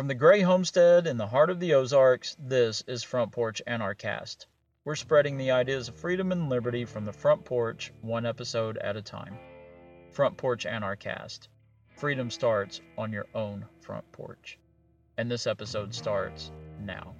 From 0.00 0.08
the 0.08 0.14
Gray 0.14 0.40
Homestead 0.40 1.06
in 1.06 1.18
the 1.18 1.26
heart 1.26 1.50
of 1.50 1.60
the 1.60 1.74
Ozarks, 1.74 2.34
this 2.38 2.82
is 2.86 3.02
Front 3.02 3.32
Porch 3.32 3.60
Anarchist. 3.66 4.46
We're 4.86 4.94
spreading 4.94 5.36
the 5.36 5.50
ideas 5.50 5.88
of 5.88 5.94
freedom 5.94 6.32
and 6.32 6.48
liberty 6.48 6.86
from 6.86 7.04
the 7.04 7.12
front 7.12 7.44
porch, 7.44 7.92
one 8.00 8.24
episode 8.24 8.78
at 8.78 8.96
a 8.96 9.02
time. 9.02 9.36
Front 10.10 10.38
Porch 10.38 10.64
Anarchist. 10.64 11.50
Freedom 11.98 12.30
starts 12.30 12.80
on 12.96 13.12
your 13.12 13.26
own 13.34 13.66
front 13.82 14.10
porch. 14.10 14.58
And 15.18 15.30
this 15.30 15.46
episode 15.46 15.94
starts 15.94 16.50
now. 16.82 17.14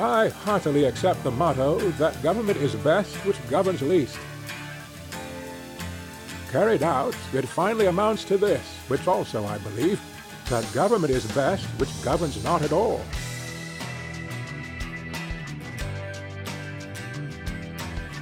I 0.00 0.28
heartily 0.28 0.86
accept 0.86 1.22
the 1.22 1.30
motto 1.30 1.78
that 1.90 2.20
government 2.20 2.58
is 2.58 2.74
best 2.74 3.14
which 3.24 3.36
governs 3.48 3.82
least. 3.82 4.18
Carried 6.50 6.82
out, 6.82 7.14
it 7.32 7.46
finally 7.46 7.86
amounts 7.86 8.24
to 8.24 8.36
this, 8.36 8.60
which 8.88 9.06
also 9.06 9.44
I 9.46 9.58
believe, 9.58 10.00
that 10.48 10.68
government 10.74 11.12
is 11.12 11.24
best 11.32 11.64
which 11.78 11.90
governs 12.02 12.42
not 12.42 12.62
at 12.62 12.72
all. 12.72 13.00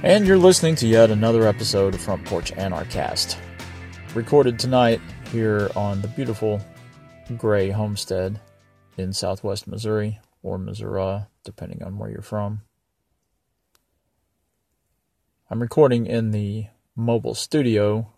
And 0.03 0.27
you're 0.27 0.37
listening 0.37 0.75
to 0.75 0.87
yet 0.87 1.09
another 1.09 1.47
episode 1.47 1.95
of 1.95 2.01
Front 2.01 2.23
Porch 2.25 2.51
Anarchist. 2.51 3.37
Recorded 4.13 4.59
tonight 4.59 5.01
here 5.31 5.71
on 5.75 5.99
the 6.01 6.07
beautiful 6.09 6.61
Gray 7.35 7.71
Homestead 7.71 8.39
in 8.97 9.11
southwest 9.11 9.67
Missouri, 9.67 10.19
or 10.43 10.59
Missouri, 10.59 11.21
depending 11.43 11.81
on 11.81 11.97
where 11.97 12.11
you're 12.11 12.21
from. 12.21 12.61
I'm 15.49 15.61
recording 15.61 16.05
in 16.05 16.29
the 16.29 16.67
mobile 16.95 17.33
studio, 17.33 18.13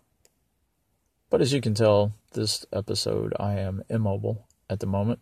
but 1.32 1.40
as 1.40 1.50
you 1.50 1.62
can 1.62 1.72
tell, 1.72 2.12
this 2.34 2.66
episode 2.74 3.32
I 3.40 3.54
am 3.54 3.82
immobile 3.88 4.46
at 4.68 4.80
the 4.80 4.86
moment. 4.86 5.20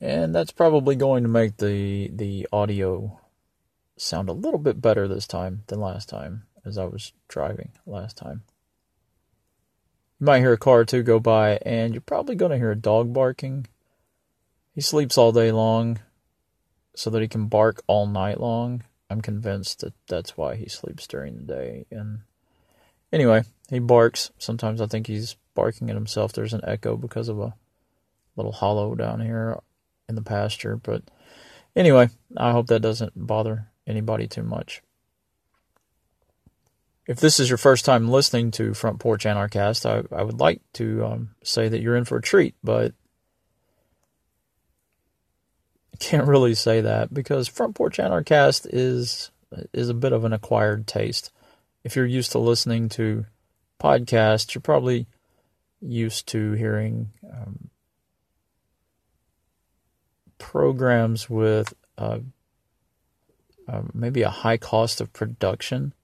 And 0.00 0.34
that's 0.34 0.50
probably 0.50 0.96
going 0.96 1.22
to 1.22 1.28
make 1.28 1.58
the 1.58 2.10
the 2.12 2.48
audio 2.52 3.20
sound 3.96 4.28
a 4.28 4.32
little 4.32 4.58
bit 4.58 4.80
better 4.80 5.06
this 5.06 5.28
time 5.28 5.62
than 5.68 5.78
last 5.78 6.08
time 6.08 6.42
as 6.64 6.76
I 6.76 6.86
was 6.86 7.12
driving 7.28 7.70
last 7.86 8.16
time. 8.16 8.42
You 10.18 10.26
might 10.26 10.40
hear 10.40 10.54
a 10.54 10.58
car 10.58 10.80
or 10.80 10.84
two 10.84 11.04
go 11.04 11.20
by 11.20 11.60
and 11.64 11.94
you're 11.94 12.00
probably 12.00 12.34
going 12.34 12.50
to 12.50 12.58
hear 12.58 12.72
a 12.72 12.76
dog 12.76 13.12
barking 13.12 13.66
he 14.74 14.80
sleeps 14.80 15.16
all 15.16 15.30
day 15.30 15.52
long 15.52 16.00
so 16.96 17.10
that 17.10 17.22
he 17.22 17.28
can 17.28 17.46
bark 17.46 17.80
all 17.86 18.08
night 18.08 18.40
long. 18.40 18.82
I'm 19.08 19.20
convinced 19.20 19.82
that 19.82 19.94
that's 20.08 20.36
why 20.36 20.56
he 20.56 20.68
sleeps 20.68 21.06
during 21.06 21.36
the 21.36 21.54
day. 21.54 21.86
And 21.92 22.22
anyway, 23.12 23.44
he 23.68 23.78
barks. 23.78 24.30
Sometimes 24.38 24.80
I 24.80 24.86
think 24.86 25.06
he's 25.06 25.36
barking 25.54 25.90
at 25.90 25.96
himself. 25.96 26.32
There's 26.32 26.54
an 26.54 26.62
echo 26.64 26.96
because 26.96 27.28
of 27.28 27.38
a 27.38 27.54
little 28.36 28.52
hollow 28.52 28.94
down 28.94 29.20
here 29.20 29.58
in 30.08 30.14
the 30.14 30.22
pasture. 30.22 30.76
But 30.76 31.02
anyway, 31.74 32.10
I 32.36 32.52
hope 32.52 32.66
that 32.68 32.80
doesn't 32.80 33.12
bother 33.14 33.68
anybody 33.86 34.26
too 34.26 34.42
much. 34.42 34.82
If 37.06 37.18
this 37.18 37.40
is 37.40 37.48
your 37.48 37.58
first 37.58 37.84
time 37.84 38.08
listening 38.08 38.52
to 38.52 38.74
Front 38.74 39.00
Porch 39.00 39.26
Anarchist, 39.26 39.84
I, 39.84 40.02
I 40.12 40.22
would 40.22 40.38
like 40.38 40.60
to 40.74 41.04
um, 41.04 41.30
say 41.42 41.68
that 41.68 41.80
you're 41.80 41.96
in 41.96 42.04
for 42.04 42.18
a 42.18 42.22
treat, 42.22 42.54
but 42.62 42.94
can't 46.00 46.26
really 46.26 46.54
say 46.54 46.80
that 46.80 47.12
because 47.12 47.46
Front 47.46 47.76
Porch 47.76 48.00
Anarchist 48.00 48.66
is 48.66 49.30
is 49.72 49.88
a 49.88 49.94
bit 49.94 50.12
of 50.12 50.24
an 50.24 50.32
acquired 50.32 50.86
taste. 50.86 51.30
If 51.84 51.96
you're 51.96 52.06
used 52.06 52.32
to 52.32 52.38
listening 52.38 52.88
to 52.90 53.26
podcasts, 53.80 54.54
you're 54.54 54.62
probably 54.62 55.06
used 55.80 56.26
to 56.28 56.52
hearing 56.52 57.10
um, 57.24 57.70
programs 60.38 61.30
with 61.30 61.72
uh, 61.96 62.18
uh, 63.68 63.82
maybe 63.94 64.22
a 64.22 64.30
high 64.30 64.56
cost 64.56 65.00
of 65.00 65.12
production. 65.12 65.94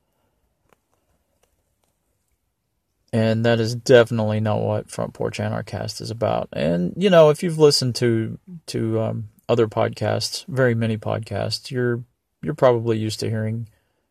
And 3.12 3.44
that 3.44 3.60
is 3.60 3.74
definitely 3.74 4.40
not 4.40 4.60
what 4.60 4.90
Front 4.90 5.14
Porch 5.14 5.40
Anarchist 5.40 6.00
is 6.00 6.10
about. 6.10 6.48
And 6.52 6.92
you 6.96 7.08
know, 7.08 7.30
if 7.30 7.42
you've 7.42 7.58
listened 7.58 7.94
to 7.96 8.38
to 8.66 9.00
um, 9.00 9.28
other 9.48 9.68
podcasts, 9.68 10.44
very 10.46 10.74
many 10.74 10.98
podcasts, 10.98 11.70
you're 11.70 12.02
you're 12.42 12.54
probably 12.54 12.98
used 12.98 13.20
to 13.20 13.30
hearing 13.30 13.68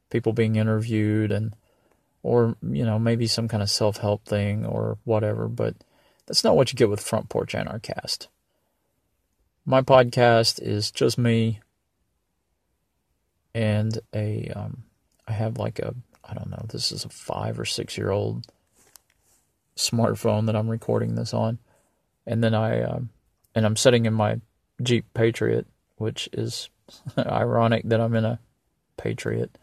people 0.10 0.34
being 0.34 0.56
interviewed 0.56 1.32
and 1.32 1.56
or 2.24 2.56
you 2.62 2.84
know 2.86 2.98
maybe 2.98 3.28
some 3.28 3.48
kind 3.48 3.62
of 3.62 3.70
self-help 3.70 4.26
thing 4.26 4.66
or 4.66 4.98
whatever, 5.04 5.48
but 5.48 5.76
that's 6.26 6.44
not 6.44 6.56
what 6.56 6.72
you 6.72 6.78
get 6.78 6.90
with 6.90 7.02
Front 7.02 7.30
Porch 7.30 7.54
Anarchist. 7.54 8.28
My 9.66 9.82
podcast 9.82 10.62
is 10.62 10.92
just 10.92 11.18
me 11.18 11.60
and 13.54 14.00
a 14.14 14.52
um, 14.56 14.84
I 15.28 15.34
have 15.34 15.58
like 15.58 15.80
a 15.80 15.96
I 16.28 16.34
don't 16.34 16.50
know, 16.50 16.66
this 16.70 16.92
is 16.92 17.06
a 17.06 17.10
5 17.10 17.60
or 17.60 17.66
6 17.66 17.98
year 17.98 18.10
old 18.10 18.48
smartphone 19.76 20.48
that 20.48 20.56
I'm 20.56 20.70
recording 20.70 21.16
this 21.16 21.34
on. 21.34 21.60
And 22.26 22.44
then 22.44 22.54
I 22.54 22.82
um, 22.82 23.10
and 23.54 23.66
I'm 23.66 23.76
sitting 23.76 24.06
in 24.06 24.14
my 24.14 24.42
Jeep 24.82 25.06
Patriot, 25.14 25.68
which 25.98 26.28
is 26.34 26.70
ironic 27.18 27.84
that 27.86 28.02
I'm 28.02 28.16
in 28.16 28.26
a 28.26 28.40
Patriot. 28.98 29.58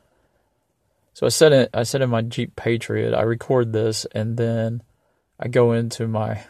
So 1.13 1.27
I 1.27 1.29
said 1.29 1.53
it. 1.53 1.71
I 1.75 1.83
said 1.83 2.03
in 2.03 2.11
my 2.11 2.23
Jeep 2.23 2.57
Patriot, 2.57 3.15
I 3.15 3.23
record 3.23 3.73
this, 3.73 4.07
and 4.13 4.37
then 4.37 4.83
I 5.39 5.49
go 5.49 5.73
into 5.73 6.09
my, 6.09 6.45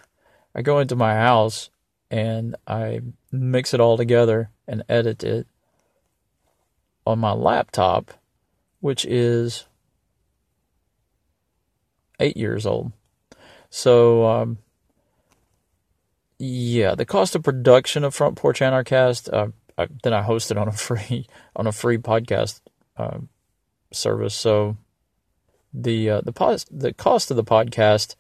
I 0.55 0.63
go 0.63 0.79
into 0.79 0.97
my 0.97 1.15
house, 1.15 1.71
and 2.11 2.57
I 2.67 3.01
mix 3.31 3.75
it 3.75 3.81
all 3.81 3.97
together 3.97 4.51
and 4.69 4.85
edit 4.89 5.25
it 5.25 5.47
on 7.07 7.19
my 7.19 7.33
laptop, 7.33 8.13
which 8.81 9.05
is 9.05 9.67
eight 12.21 12.37
years 12.37 12.67
old. 12.67 12.93
So 13.71 14.27
um, 14.27 14.59
yeah, 16.39 16.95
the 16.95 17.07
cost 17.07 17.35
of 17.35 17.43
production 17.43 18.05
of 18.05 18.15
Front 18.15 18.37
Porch 18.37 18.61
Anarchist. 18.63 19.29
Uh, 19.33 19.49
I, 19.79 19.89
then 20.03 20.13
I 20.13 20.23
hosted 20.23 20.61
on 20.61 20.69
a 20.69 20.73
free 20.89 21.27
on 21.57 21.67
a 21.67 21.73
free 21.73 21.99
podcast 21.99 22.61
uh, 22.97 23.19
service. 23.95 24.35
So 24.35 24.77
the 25.73 26.11
uh, 26.11 26.21
the 26.23 26.33
pos- 26.33 26.67
the 26.71 26.93
cost 26.93 27.31
of 27.31 27.37
the 27.37 27.45
podcast 27.45 28.15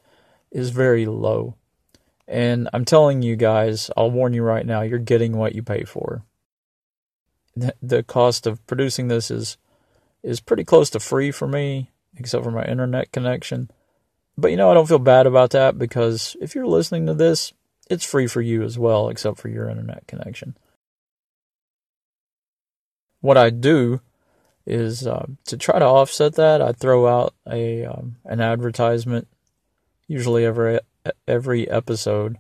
is 0.51 0.71
very 0.71 1.07
low, 1.07 1.57
and 2.27 2.69
I'm 2.73 2.85
telling 2.85 3.23
you 3.23 3.37
guys, 3.37 3.91
I'll 3.97 4.11
warn 4.11 4.35
you 4.35 4.43
right 4.43 4.67
now, 4.67 4.83
you're 4.83 4.99
getting 4.99 5.37
what 5.37 5.55
you 5.55 5.63
pay 5.63 5.85
for. 5.85 6.25
The, 7.55 7.75
the 7.83 8.03
cost 8.03 8.47
of 8.47 8.67
producing 8.67 9.09
this 9.09 9.31
is 9.31 9.57
is 10.23 10.41
pretty 10.41 10.65
close 10.65 10.91
to 10.91 11.01
free 11.01 11.31
for 11.31 11.49
me, 11.49 11.91
except 12.17 12.45
for 12.45 12.51
my 12.51 12.65
internet 12.65 13.13
connection. 13.13 13.71
But 14.39 14.51
you 14.51 14.57
know, 14.57 14.71
I 14.71 14.75
don't 14.75 14.89
feel 14.89 14.99
bad 14.99 15.27
about 15.27 15.51
that 15.51 15.79
because 15.79 16.37
if 16.41 16.55
you're 16.55 16.67
listening 16.67 17.07
to 17.07 17.15
this 17.15 17.53
it's 17.93 18.05
free 18.05 18.27
for 18.27 18.41
you 18.41 18.63
as 18.63 18.79
well, 18.79 19.09
except 19.09 19.39
for 19.39 19.49
your 19.49 19.69
internet 19.69 20.07
connection. 20.07 20.57
What 23.21 23.37
I 23.37 23.51
do 23.51 24.01
is 24.67 25.07
uh, 25.07 25.27
to 25.47 25.57
try 25.57 25.79
to 25.79 25.85
offset 25.85 26.35
that, 26.35 26.63
I 26.63 26.73
throw 26.73 27.07
out 27.07 27.35
a 27.51 27.85
um, 27.85 28.17
an 28.25 28.41
advertisement, 28.41 29.29
usually 30.07 30.45
every 30.45 30.81
every 31.27 31.69
episode, 31.69 32.39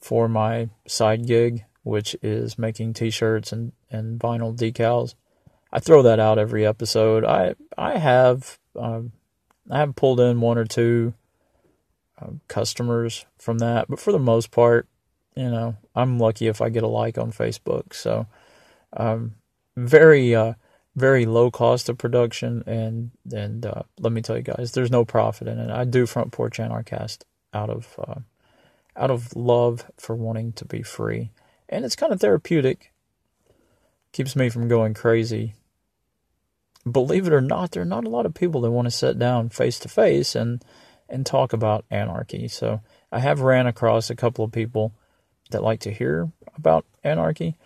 for 0.00 0.28
my 0.28 0.68
side 0.86 1.26
gig, 1.26 1.64
which 1.82 2.16
is 2.22 2.58
making 2.58 2.94
T-shirts 2.94 3.52
and, 3.52 3.72
and 3.90 4.20
vinyl 4.20 4.56
decals. 4.56 5.14
I 5.72 5.80
throw 5.80 6.02
that 6.02 6.20
out 6.20 6.38
every 6.38 6.66
episode. 6.66 7.24
I 7.24 7.54
I 7.76 7.98
have 7.98 8.58
um, 8.76 9.12
I 9.70 9.78
have 9.78 9.96
pulled 9.96 10.20
in 10.20 10.40
one 10.40 10.58
or 10.58 10.64
two 10.64 11.14
um, 12.20 12.40
customers 12.48 13.24
from 13.38 13.58
that. 13.58 13.88
But 13.88 14.00
for 14.00 14.12
the 14.12 14.18
most 14.18 14.50
part, 14.50 14.86
you 15.36 15.50
know, 15.50 15.76
I'm 15.94 16.18
lucky 16.18 16.48
if 16.48 16.60
I 16.60 16.68
get 16.68 16.82
a 16.82 16.88
like 16.88 17.18
on 17.18 17.32
Facebook. 17.32 17.94
So, 17.94 18.26
um, 18.96 19.36
very, 19.76 20.34
uh, 20.34 20.54
very 20.96 21.24
low 21.26 21.50
cost 21.50 21.88
of 21.88 21.98
production, 21.98 22.62
and 22.66 23.10
and 23.32 23.64
uh, 23.66 23.82
let 23.98 24.12
me 24.12 24.22
tell 24.22 24.36
you 24.36 24.42
guys, 24.42 24.72
there's 24.72 24.90
no 24.90 25.04
profit 25.04 25.48
in 25.48 25.58
it. 25.58 25.70
I 25.70 25.84
do 25.84 26.06
Front 26.06 26.32
Porch 26.32 26.58
Anarchist 26.58 27.24
out 27.54 27.70
of 27.70 27.94
uh, 27.98 28.20
out 28.96 29.10
of 29.10 29.34
love 29.36 29.84
for 29.96 30.14
wanting 30.14 30.52
to 30.54 30.64
be 30.64 30.82
free, 30.82 31.30
and 31.68 31.84
it's 31.84 31.96
kind 31.96 32.12
of 32.12 32.20
therapeutic. 32.20 32.92
Keeps 34.12 34.34
me 34.34 34.48
from 34.48 34.68
going 34.68 34.94
crazy. 34.94 35.54
Believe 36.90 37.26
it 37.26 37.32
or 37.32 37.40
not, 37.40 37.72
there 37.72 37.82
are 37.82 37.86
not 37.86 38.04
a 38.04 38.10
lot 38.10 38.26
of 38.26 38.34
people 38.34 38.62
that 38.62 38.70
want 38.70 38.86
to 38.86 38.90
sit 38.90 39.18
down 39.18 39.50
face 39.50 39.78
to 39.80 39.88
face 39.88 40.34
and 40.34 40.64
and 41.08 41.26
talk 41.26 41.52
about 41.52 41.84
anarchy. 41.90 42.48
So 42.48 42.80
I 43.12 43.18
have 43.20 43.40
ran 43.40 43.66
across 43.66 44.10
a 44.10 44.16
couple 44.16 44.44
of 44.44 44.52
people 44.52 44.92
that 45.50 45.62
like 45.62 45.80
to 45.80 45.92
hear 45.92 46.30
about 46.56 46.86
anarchy. 47.02 47.56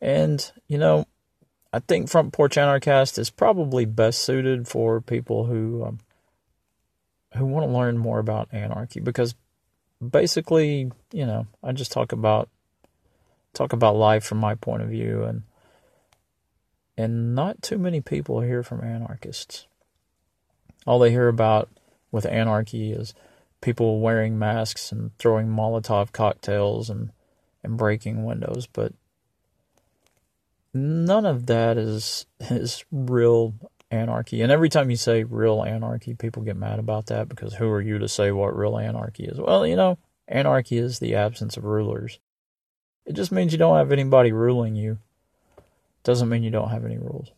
And, 0.00 0.50
you 0.66 0.78
know, 0.78 1.06
I 1.72 1.80
think 1.80 2.08
Front 2.08 2.32
Porch 2.32 2.56
Anarchist 2.56 3.18
is 3.18 3.30
probably 3.30 3.84
best 3.84 4.22
suited 4.22 4.66
for 4.66 5.00
people 5.00 5.44
who 5.44 5.84
um, 5.84 5.98
who 7.36 7.44
want 7.44 7.66
to 7.66 7.76
learn 7.76 7.98
more 7.98 8.18
about 8.18 8.48
anarchy 8.52 9.00
because 9.00 9.34
basically, 10.06 10.90
you 11.12 11.26
know, 11.26 11.46
I 11.62 11.72
just 11.72 11.92
talk 11.92 12.12
about 12.12 12.48
talk 13.52 13.72
about 13.72 13.96
life 13.96 14.24
from 14.24 14.38
my 14.38 14.54
point 14.54 14.82
of 14.82 14.88
view 14.88 15.24
and 15.24 15.42
and 16.96 17.34
not 17.34 17.62
too 17.62 17.78
many 17.78 18.00
people 18.00 18.40
hear 18.40 18.62
from 18.62 18.82
anarchists. 18.82 19.66
All 20.86 20.98
they 20.98 21.10
hear 21.10 21.28
about 21.28 21.68
with 22.10 22.24
anarchy 22.26 22.92
is 22.92 23.14
people 23.60 24.00
wearing 24.00 24.38
masks 24.38 24.90
and 24.90 25.16
throwing 25.18 25.48
Molotov 25.48 26.12
cocktails 26.12 26.88
and 26.88 27.10
and 27.62 27.76
breaking 27.76 28.24
windows, 28.24 28.66
but 28.66 28.94
none 30.78 31.26
of 31.26 31.46
that 31.46 31.76
is 31.78 32.26
is 32.40 32.84
real 32.90 33.54
anarchy. 33.90 34.42
And 34.42 34.52
every 34.52 34.68
time 34.68 34.90
you 34.90 34.96
say 34.96 35.24
real 35.24 35.62
anarchy, 35.62 36.14
people 36.14 36.42
get 36.42 36.56
mad 36.56 36.78
about 36.78 37.06
that 37.06 37.28
because 37.28 37.54
who 37.54 37.68
are 37.70 37.80
you 37.80 37.98
to 37.98 38.08
say 38.08 38.30
what 38.30 38.56
real 38.56 38.78
anarchy 38.78 39.24
is? 39.24 39.38
Well, 39.38 39.66
you 39.66 39.76
know, 39.76 39.98
anarchy 40.26 40.78
is 40.78 40.98
the 40.98 41.14
absence 41.14 41.56
of 41.56 41.64
rulers. 41.64 42.18
It 43.06 43.14
just 43.14 43.32
means 43.32 43.52
you 43.52 43.58
don't 43.58 43.78
have 43.78 43.92
anybody 43.92 44.32
ruling 44.32 44.76
you. 44.76 44.98
Doesn't 46.04 46.28
mean 46.28 46.42
you 46.42 46.50
don't 46.50 46.70
have 46.70 46.84
any 46.84 46.98
rules. 46.98 47.32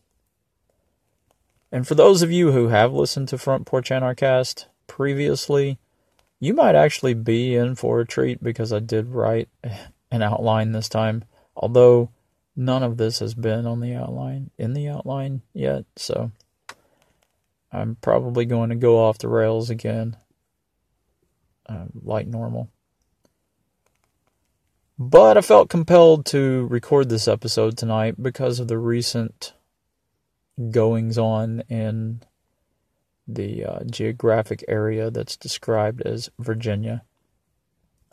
And 1.71 1.87
for 1.87 1.95
those 1.95 2.21
of 2.21 2.31
you 2.31 2.51
who 2.51 2.67
have 2.67 2.91
listened 2.91 3.29
to 3.29 3.37
Front 3.37 3.65
Porch 3.65 3.91
Anarchist 3.91 4.67
previously, 4.87 5.79
you 6.39 6.53
might 6.53 6.75
actually 6.75 7.13
be 7.13 7.55
in 7.55 7.75
for 7.75 8.01
a 8.01 8.05
treat 8.05 8.43
because 8.43 8.73
I 8.73 8.79
did 8.79 9.07
write 9.07 9.47
an 10.11 10.21
outline 10.21 10.73
this 10.73 10.89
time. 10.89 11.23
Although 11.55 12.09
none 12.55 12.83
of 12.83 12.97
this 12.97 13.19
has 13.19 13.33
been 13.33 13.65
on 13.65 13.79
the 13.79 13.93
outline 13.93 14.51
in 14.57 14.73
the 14.73 14.87
outline 14.87 15.41
yet, 15.53 15.85
so 15.95 16.31
I'm 17.71 17.95
probably 17.95 18.45
going 18.45 18.69
to 18.69 18.75
go 18.75 18.97
off 18.97 19.17
the 19.17 19.29
rails 19.29 19.69
again, 19.69 20.17
uh, 21.67 21.85
like 22.03 22.27
normal. 22.27 22.69
But 24.99 25.37
I 25.37 25.41
felt 25.41 25.69
compelled 25.69 26.25
to 26.27 26.67
record 26.67 27.09
this 27.09 27.27
episode 27.27 27.77
tonight 27.77 28.21
because 28.21 28.59
of 28.59 28.67
the 28.67 28.77
recent 28.77 29.53
goings 30.69 31.17
on 31.17 31.61
in 31.69 32.21
the 33.27 33.65
uh, 33.65 33.79
geographic 33.85 34.63
area 34.67 35.09
that's 35.09 35.37
described 35.37 36.01
as 36.01 36.29
Virginia. 36.37 37.03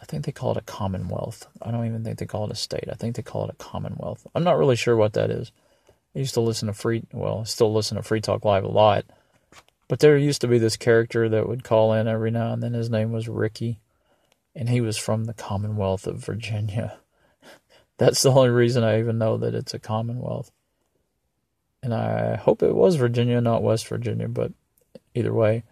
I 0.01 0.05
think 0.05 0.25
they 0.25 0.33
call 0.33 0.53
it 0.53 0.57
a 0.57 0.63
commonwealth. 0.63 1.47
I 1.61 1.71
don't 1.71 1.87
even 1.87 2.05
think 2.05 2.19
they 2.19 2.27
call 2.27 2.45
it 2.45 2.53
a 2.53 2.57
state. 2.57 2.89
I 2.91 2.95
think 2.95 3.17
they 3.17 3.23
call 3.23 3.45
it 3.45 3.51
a 3.51 3.57
commonwealth. 3.65 4.27
I'm 4.35 4.45
not 4.45 4.59
really 4.59 4.77
sure 4.77 4.97
what 4.97 5.15
that 5.15 5.31
is. 5.31 5.51
I 6.15 6.21
used 6.21 6.35
to 6.35 6.41
listen 6.41 6.69
to 6.69 6.75
free, 6.75 7.03
well, 7.13 7.41
I 7.41 7.45
still 7.45 7.73
listen 7.73 7.97
to 7.97 8.03
Free 8.03 8.21
Talk 8.21 8.45
Live 8.45 8.65
a 8.65 8.69
lot. 8.69 9.05
But 9.89 10.01
there 10.01 10.17
used 10.17 10.43
to 10.43 10.49
be 10.49 10.59
this 10.59 10.77
character 10.77 11.29
that 11.29 11.49
would 11.49 11.65
call 11.65 11.93
in 11.95 12.07
every 12.07 12.31
now 12.31 12.53
and 12.53 12.63
then. 12.63 12.75
His 12.75 12.91
name 12.91 13.11
was 13.11 13.29
Ricky, 13.29 13.81
and 14.55 14.69
he 14.69 14.81
was 14.81 14.99
from 14.99 15.25
the 15.25 15.35
Commonwealth 15.35 16.07
of 16.07 16.19
Virginia. 16.19 16.99
That's 17.97 18.23
the 18.23 18.31
only 18.31 18.51
reason 18.51 18.85
I 18.85 19.01
even 19.01 19.19
know 19.19 19.39
that 19.39 19.55
it's 19.55 19.75
a 19.75 19.79
Commonwealth. 19.79 20.53
And 21.83 21.95
I 21.95 22.37
hope 22.37 22.63
it 22.63 22.75
was 22.75 22.97
Virginia, 22.97 23.41
not 23.41 23.63
West 23.63 23.89
Virginia, 23.89 24.29
but 24.29 24.53
either 25.15 25.33
way, 25.33 25.65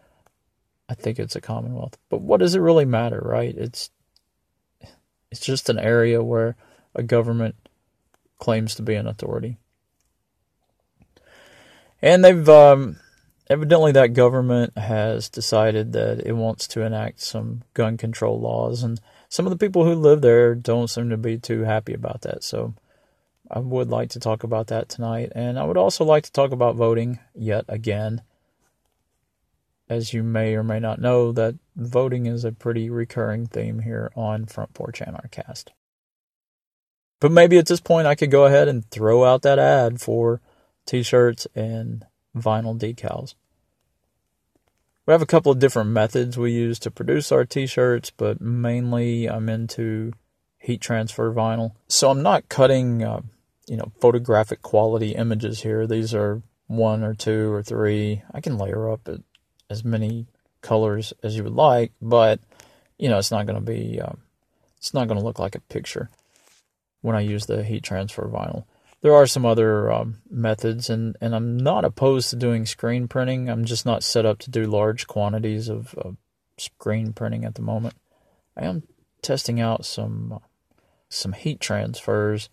I 0.89 0.95
think 0.95 1.19
it's 1.19 1.37
a 1.37 1.41
Commonwealth. 1.41 1.99
But 2.09 2.23
what 2.23 2.41
does 2.41 2.55
it 2.55 2.61
really 2.61 2.85
matter, 2.85 3.21
right? 3.23 3.55
It's 3.55 3.91
it's 5.31 5.45
just 5.45 5.69
an 5.69 5.79
area 5.79 6.23
where 6.23 6.57
a 6.95 7.03
government 7.03 7.55
claims 8.39 8.75
to 8.75 8.83
be 8.83 8.95
an 8.95 9.07
authority. 9.07 9.57
And 12.03 12.25
they've 12.25 12.49
um, 12.49 12.97
evidently 13.49 13.93
that 13.93 14.13
government 14.13 14.77
has 14.77 15.29
decided 15.29 15.93
that 15.93 16.27
it 16.27 16.33
wants 16.33 16.69
to 16.69 16.83
enact 16.83 17.21
some 17.21 17.63
gun 17.75 17.97
control 17.97 18.41
laws, 18.41 18.83
and 18.83 19.01
some 19.29 19.47
of 19.47 19.51
the 19.51 19.59
people 19.59 19.85
who 19.85 19.95
live 19.95 20.21
there 20.21 20.55
don't 20.55 20.89
seem 20.89 21.11
to 21.11 21.17
be 21.17 21.39
too 21.39 21.63
happy 21.63 21.95
about 21.95 22.23
that. 22.23 22.45
So 22.45 22.75
I 23.51 23.61
would 23.61 23.89
like 23.89 24.11
to 24.11 24.21
talk 24.21 24.45
about 24.45 24.69
that 24.69 24.89
tonight, 24.89 25.33
and 25.35 25.59
I 25.59 25.65
would 25.65 25.77
also 25.77 26.05
like 26.05 26.25
to 26.25 26.33
talk 26.33 26.53
about 26.53 26.77
voting 26.77 27.19
yet 27.35 27.65
again. 27.69 28.23
As 29.89 30.13
you 30.13 30.23
may 30.23 30.55
or 30.55 30.65
may 30.65 30.81
not 30.81 31.01
know, 31.01 31.31
that 31.33 31.55
voting 31.77 32.27
is 32.27 32.45
a 32.45 32.53
pretty 32.53 32.91
recurring 32.91 33.47
theme 33.47 33.81
here 33.81 34.11
on 34.17 34.47
Front 34.47 34.75
Porch 34.75 35.01
Anarchist. 35.01 35.73
But 37.21 37.33
maybe 37.33 37.57
at 37.59 37.67
this 37.67 37.81
point 37.81 38.07
I 38.07 38.15
could 38.15 38.31
go 38.31 38.47
ahead 38.47 38.69
and 38.69 38.89
throw 38.91 39.25
out 39.25 39.43
that 39.43 39.59
ad 39.59 40.01
for 40.01 40.41
t-shirts 40.87 41.47
and 41.55 42.05
vinyl 42.37 42.79
decals. 42.79 43.35
We 45.07 45.13
have 45.13 45.23
a 45.23 45.27
couple 45.27 45.53
of 45.53 45.61
different 45.61 45.91
methods 45.91 46.37
we 46.37 46.53
use 46.53 46.81
to 46.81 46.91
produce 46.91 47.31
our 47.31 47.45
t-shirts, 47.45 48.11
but 48.11 48.41
mainly 48.41 49.27
I'm 49.27 49.49
into 49.49 50.13
heat 50.59 50.81
transfer 50.81 51.33
vinyl. 51.33 51.73
So 51.87 52.11
I'm 52.11 52.23
not 52.23 52.49
cutting, 52.49 53.05
uh, 53.05 53.21
you 53.69 53.77
know, 53.77 53.93
photographic 54.01 54.63
quality 54.63 55.13
images 55.15 55.63
here. 55.63 55.87
These 55.87 56.13
are 56.13 56.43
one 56.67 57.05
or 57.05 57.15
two 57.15 57.53
or 57.53 57.63
three. 57.63 58.23
I 58.35 58.41
can 58.41 58.59
layer 58.59 58.91
up 58.91 59.09
as 59.71 59.85
many 59.85 60.27
colors 60.61 61.13
as 61.23 61.37
you 61.37 61.45
would 61.45 61.55
like, 61.55 61.93
but 62.01 62.41
you 62.99 63.09
know, 63.09 63.19
it's 63.19 63.31
not 63.31 63.47
going 63.47 63.59
to 63.59 63.65
be, 63.65 64.01
um, 64.01 64.19
it's 64.79 64.95
not 64.95 65.09
going 65.09 65.19
to 65.19 65.25
look 65.25 65.39
like 65.39 65.55
a 65.55 65.61
picture 65.61 66.11
when 67.03 67.15
I 67.15 67.21
use 67.21 67.47
the 67.47 67.63
heat 67.63 67.83
transfer 67.83 68.27
vinyl 68.27 68.65
there 69.07 69.15
are 69.15 69.27
some 69.27 69.47
other 69.47 69.93
um, 69.93 70.19
methods, 70.29 70.91
and, 70.91 71.17
and 71.21 71.33
I'm 71.33 71.57
not 71.57 71.85
opposed 71.85 72.31
to 72.31 72.37
doing 72.37 72.67
screen 72.67 73.09
printing. 73.09 73.49
I'm 73.49 73.65
just 73.65 73.87
not 73.87 74.03
set 74.03 74.27
up 74.27 74.39
to 74.41 74.51
do 74.51 74.65
large 74.65 75.07
quantities 75.07 75.69
of 75.69 75.95
uh, 75.97 76.11
screen 76.59 77.13
printing 77.13 77.45
at 77.45 77.55
the 77.55 77.63
moment. 77.63 77.95
I 78.57 78.65
am 78.65 78.83
testing 79.23 79.61
out 79.61 79.85
some 79.85 80.41
some 81.09 81.35
heat 81.35 81.61
transfers 81.61 82.49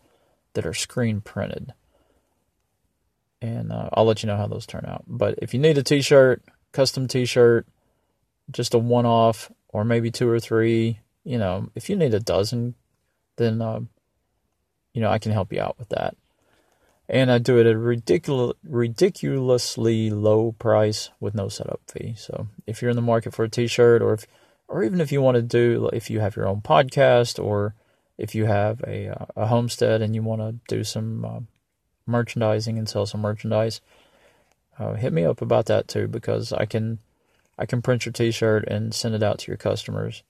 that 0.53 0.65
are 0.65 0.75
screen 0.75 1.21
printed, 1.21 1.73
and 3.41 3.71
uh, 3.71 3.89
I'll 3.93 4.05
let 4.05 4.21
you 4.21 4.27
know 4.27 4.37
how 4.37 4.45
those 4.45 4.67
turn 4.67 4.85
out. 4.87 5.05
But 5.07 5.39
if 5.41 5.55
you 5.55 5.59
need 5.59 5.79
a 5.79 5.83
T-shirt, 5.83 6.43
custom 6.73 7.07
T-shirt, 7.07 7.65
just 8.51 8.73
a 8.73 8.77
one-off, 8.77 9.49
or 9.69 9.85
maybe 9.85 10.11
two 10.11 10.29
or 10.29 10.39
three, 10.39 10.99
you 11.23 11.37
know, 11.37 11.69
if 11.75 11.89
you 11.89 11.95
need 11.95 12.13
a 12.13 12.19
dozen, 12.19 12.75
then 13.37 13.61
uh, 13.61 13.79
you 14.93 15.01
know 15.01 15.09
I 15.09 15.17
can 15.19 15.31
help 15.31 15.53
you 15.53 15.61
out 15.61 15.79
with 15.79 15.89
that 15.89 16.15
and 17.09 17.31
I 17.31 17.37
do 17.37 17.57
it 17.57 17.65
at 17.65 17.75
a 17.75 17.77
ridiculous, 17.77 18.55
ridiculously 18.63 20.09
low 20.09 20.53
price 20.53 21.09
with 21.19 21.35
no 21.35 21.49
setup 21.49 21.81
fee. 21.87 22.15
So 22.17 22.47
if 22.65 22.81
you're 22.81 22.91
in 22.91 22.95
the 22.95 23.01
market 23.01 23.33
for 23.33 23.43
a 23.43 23.49
T-shirt, 23.49 24.01
or 24.01 24.13
if, 24.13 24.25
or 24.67 24.83
even 24.83 25.01
if 25.01 25.11
you 25.11 25.21
want 25.21 25.35
to 25.35 25.41
do, 25.41 25.89
if 25.91 26.09
you 26.09 26.21
have 26.21 26.35
your 26.35 26.47
own 26.47 26.61
podcast, 26.61 27.43
or 27.43 27.75
if 28.17 28.33
you 28.33 28.45
have 28.45 28.81
a 28.87 29.09
uh, 29.09 29.25
a 29.35 29.47
homestead 29.47 30.01
and 30.01 30.15
you 30.15 30.23
want 30.23 30.41
to 30.41 30.55
do 30.73 30.83
some 30.83 31.25
uh, 31.25 31.39
merchandising 32.07 32.77
and 32.77 32.87
sell 32.87 33.05
some 33.05 33.21
merchandise, 33.21 33.81
uh, 34.79 34.93
hit 34.93 35.13
me 35.13 35.25
up 35.25 35.41
about 35.41 35.65
that 35.67 35.87
too 35.87 36.07
because 36.07 36.51
I 36.53 36.65
can 36.65 36.99
I 37.57 37.65
can 37.65 37.81
print 37.81 38.05
your 38.05 38.13
T-shirt 38.13 38.67
and 38.67 38.93
send 38.93 39.13
it 39.13 39.23
out 39.23 39.39
to 39.39 39.51
your 39.51 39.57
customers 39.57 40.23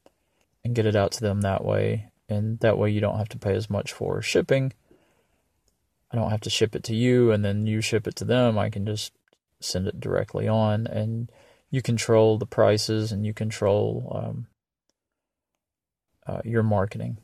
and 0.64 0.76
get 0.76 0.86
it 0.86 0.96
out 0.96 1.12
to 1.14 1.22
them 1.22 1.42
that 1.42 1.64
way, 1.64 2.10
and 2.28 2.60
that 2.60 2.78
way 2.78 2.90
you 2.90 3.02
don't 3.02 3.18
have 3.18 3.30
to 3.30 3.38
pay 3.38 3.56
as 3.56 3.70
much 3.70 3.92
for 3.94 4.22
shipping 4.22 4.74
I 6.14 6.16
don't 6.16 6.30
have 6.30 6.42
to 6.42 6.50
ship 6.50 6.76
it 6.76 6.84
to 6.84 6.96
you 6.96 7.32
and 7.32 7.44
then 7.44 7.66
you 7.66 7.82
ship 7.82 8.08
it 8.08 8.16
to 8.18 8.26
them. 8.26 8.60
I 8.60 8.70
can 8.70 8.86
just 8.86 9.12
send 9.60 9.88
it 9.88 10.00
directly 10.00 10.48
on, 10.48 10.86
and 10.86 11.32
you 11.72 11.82
control 11.82 12.38
the 12.38 12.46
prices 12.46 13.12
and 13.12 13.26
you 13.26 13.34
control 13.34 14.12
um, 14.24 14.48
uh, 16.28 16.42
your 16.46 16.62
marketing. 16.62 17.18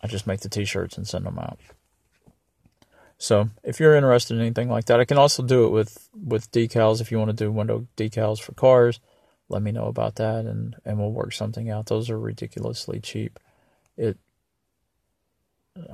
I 0.00 0.06
just 0.06 0.26
make 0.26 0.40
the 0.40 0.48
t-shirts 0.48 0.96
and 0.96 1.08
send 1.08 1.26
them 1.26 1.38
out. 1.38 1.58
So 3.20 3.50
if 3.62 3.78
you're 3.78 3.94
interested 3.94 4.34
in 4.34 4.40
anything 4.40 4.70
like 4.70 4.86
that, 4.86 4.98
I 4.98 5.04
can 5.04 5.18
also 5.18 5.42
do 5.42 5.66
it 5.66 5.70
with 5.70 6.08
with 6.14 6.50
decals. 6.52 7.02
If 7.02 7.12
you 7.12 7.18
want 7.18 7.28
to 7.28 7.36
do 7.36 7.52
window 7.52 7.86
decals 7.94 8.40
for 8.40 8.52
cars, 8.52 8.98
let 9.50 9.60
me 9.60 9.72
know 9.72 9.88
about 9.88 10.14
that, 10.16 10.46
and 10.46 10.74
and 10.86 10.98
we'll 10.98 11.12
work 11.12 11.34
something 11.34 11.68
out. 11.68 11.86
Those 11.86 12.08
are 12.08 12.18
ridiculously 12.18 12.98
cheap. 12.98 13.38
It 13.98 14.16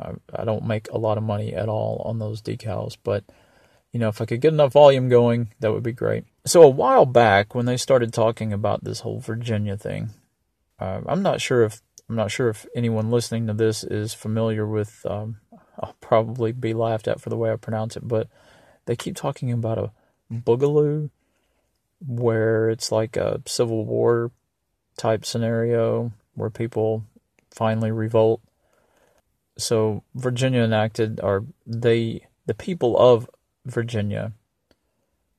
I, 0.01 0.13
I 0.33 0.45
don't 0.45 0.67
make 0.69 0.89
a 0.91 0.99
lot 0.99 1.19
of 1.19 1.25
money 1.25 1.53
at 1.53 1.69
all 1.69 2.01
on 2.05 2.21
those 2.21 2.41
decals, 2.41 2.97
but 3.03 3.25
you 3.91 3.99
know, 3.99 4.09
if 4.09 4.21
I 4.21 4.25
could 4.27 4.41
get 4.41 4.53
enough 4.53 4.73
volume 4.73 5.09
going, 5.09 5.53
that 5.59 5.73
would 5.73 5.83
be 5.83 5.93
great. 5.93 6.27
So 6.45 6.63
a 6.63 6.69
while 6.69 7.07
back, 7.07 7.57
when 7.57 7.67
they 7.67 7.77
started 7.77 8.13
talking 8.13 8.53
about 8.53 8.85
this 8.85 9.01
whole 9.01 9.19
Virginia 9.19 9.77
thing, 9.77 10.11
uh, 10.79 11.01
I'm 11.07 11.23
not 11.23 11.41
sure 11.41 11.65
if 11.65 11.83
I'm 12.09 12.15
not 12.15 12.31
sure 12.31 12.49
if 12.51 12.67
anyone 12.77 13.11
listening 13.11 13.49
to 13.49 13.53
this 13.53 13.83
is 13.83 14.15
familiar 14.15 14.65
with. 14.65 15.05
Um, 15.05 15.39
I'll 15.79 15.97
probably 16.01 16.53
be 16.53 16.75
laughed 16.75 17.09
at 17.09 17.21
for 17.21 17.31
the 17.31 17.37
way 17.37 17.53
I 17.53 17.57
pronounce 17.57 17.97
it, 17.97 18.07
but 18.07 18.29
they 18.87 18.97
keep 18.97 19.17
talking 19.17 19.53
about 19.53 19.79
a 19.79 19.91
boogaloo, 20.33 21.11
where 22.07 22.69
it's 22.69 22.93
like 22.93 23.17
a 23.17 23.41
Civil 23.47 23.85
War 23.85 24.31
type 24.97 25.25
scenario 25.25 26.13
where 26.35 26.51
people 26.51 27.05
finally 27.51 27.91
revolt 27.91 28.41
so 29.59 30.03
Virginia 30.15 30.63
enacted, 30.63 31.21
or 31.23 31.45
they, 31.67 32.27
the 32.47 32.55
people 32.55 32.97
of 32.99 33.29
Virginia 33.65 34.33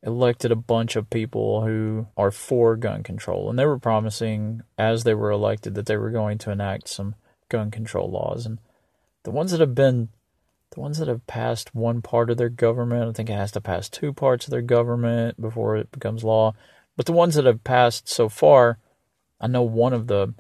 elected 0.04 0.52
a 0.52 0.56
bunch 0.56 0.96
of 0.96 1.10
people 1.10 1.66
who 1.66 2.08
are 2.16 2.32
for 2.32 2.76
gun 2.76 3.04
control. 3.04 3.50
And 3.50 3.58
they 3.58 3.66
were 3.66 3.80
promising, 3.80 4.62
as 4.78 5.04
they 5.04 5.14
were 5.14 5.32
elected, 5.32 5.76
that 5.76 5.86
they 5.86 5.98
were 5.98 6.12
going 6.12 6.38
to 6.40 6.52
enact 6.52 6.88
some 6.88 7.16
gun 7.50 7.72
control 7.72 8.10
laws. 8.10 8.46
And 8.46 8.60
the 9.24 9.32
ones 9.32 9.52
that 9.52 9.60
have 9.60 9.76
been, 9.76 10.10
the 10.72 10.80
ones 10.80 10.98
that 10.98 11.08
have 11.08 11.26
passed 11.28 11.74
one 11.74 12.02
part 12.02 12.30
of 12.30 12.38
their 12.38 12.50
government, 12.50 13.10
I 13.10 13.14
think 13.14 13.30
it 13.30 13.34
has 13.34 13.52
to 13.54 13.62
pass 13.62 13.90
two 13.90 14.14
parts 14.14 14.46
of 14.46 14.52
their 14.52 14.62
government 14.62 15.40
before 15.40 15.78
it 15.78 15.92
becomes 15.92 16.24
law. 16.24 16.54
But 16.96 17.06
the 17.06 17.14
ones 17.14 17.36
that 17.36 17.46
have 17.46 17.64
passed 17.64 18.10
so 18.10 18.28
far, 18.30 18.80
I 19.40 19.48
know 19.48 19.62
one 19.62 19.94
of 19.94 20.08
the 20.08 20.34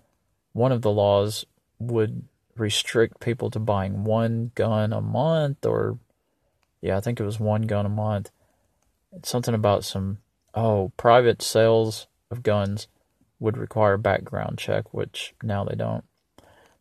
one 0.53 0.71
of 0.71 0.81
the 0.81 0.91
laws 0.91 1.45
would 1.79 2.23
restrict 2.55 3.19
people 3.19 3.51
to 3.51 3.59
buying 3.59 4.03
one 4.03 4.51
gun 4.55 4.91
a 4.91 5.01
month 5.01 5.65
or 5.65 5.99
yeah, 6.81 6.97
I 6.97 6.99
think 6.99 7.19
it 7.19 7.25
was 7.25 7.39
one 7.39 7.63
gun 7.63 7.85
a 7.85 7.89
month. 7.89 8.31
It's 9.13 9.29
something 9.29 9.53
about 9.53 9.83
some 9.83 10.17
oh, 10.53 10.91
private 10.97 11.41
sales 11.41 12.07
of 12.31 12.43
guns 12.43 12.87
would 13.39 13.57
require 13.57 13.93
a 13.93 13.99
background 13.99 14.57
check, 14.57 14.93
which 14.93 15.33
now 15.43 15.63
they 15.63 15.75
don't. 15.75 16.03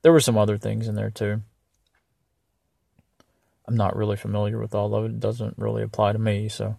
There 0.02 0.12
were 0.12 0.20
some 0.20 0.38
other 0.38 0.56
things 0.56 0.88
in 0.88 0.94
there 0.94 1.10
too. 1.10 1.42
I'm 3.66 3.76
not 3.76 3.96
really 3.96 4.16
familiar 4.16 4.58
with 4.58 4.74
all 4.74 4.94
of 4.94 5.04
it. 5.04 5.08
It 5.08 5.20
doesn't 5.20 5.58
really 5.58 5.82
apply 5.82 6.12
to 6.12 6.18
me, 6.18 6.48
so 6.48 6.76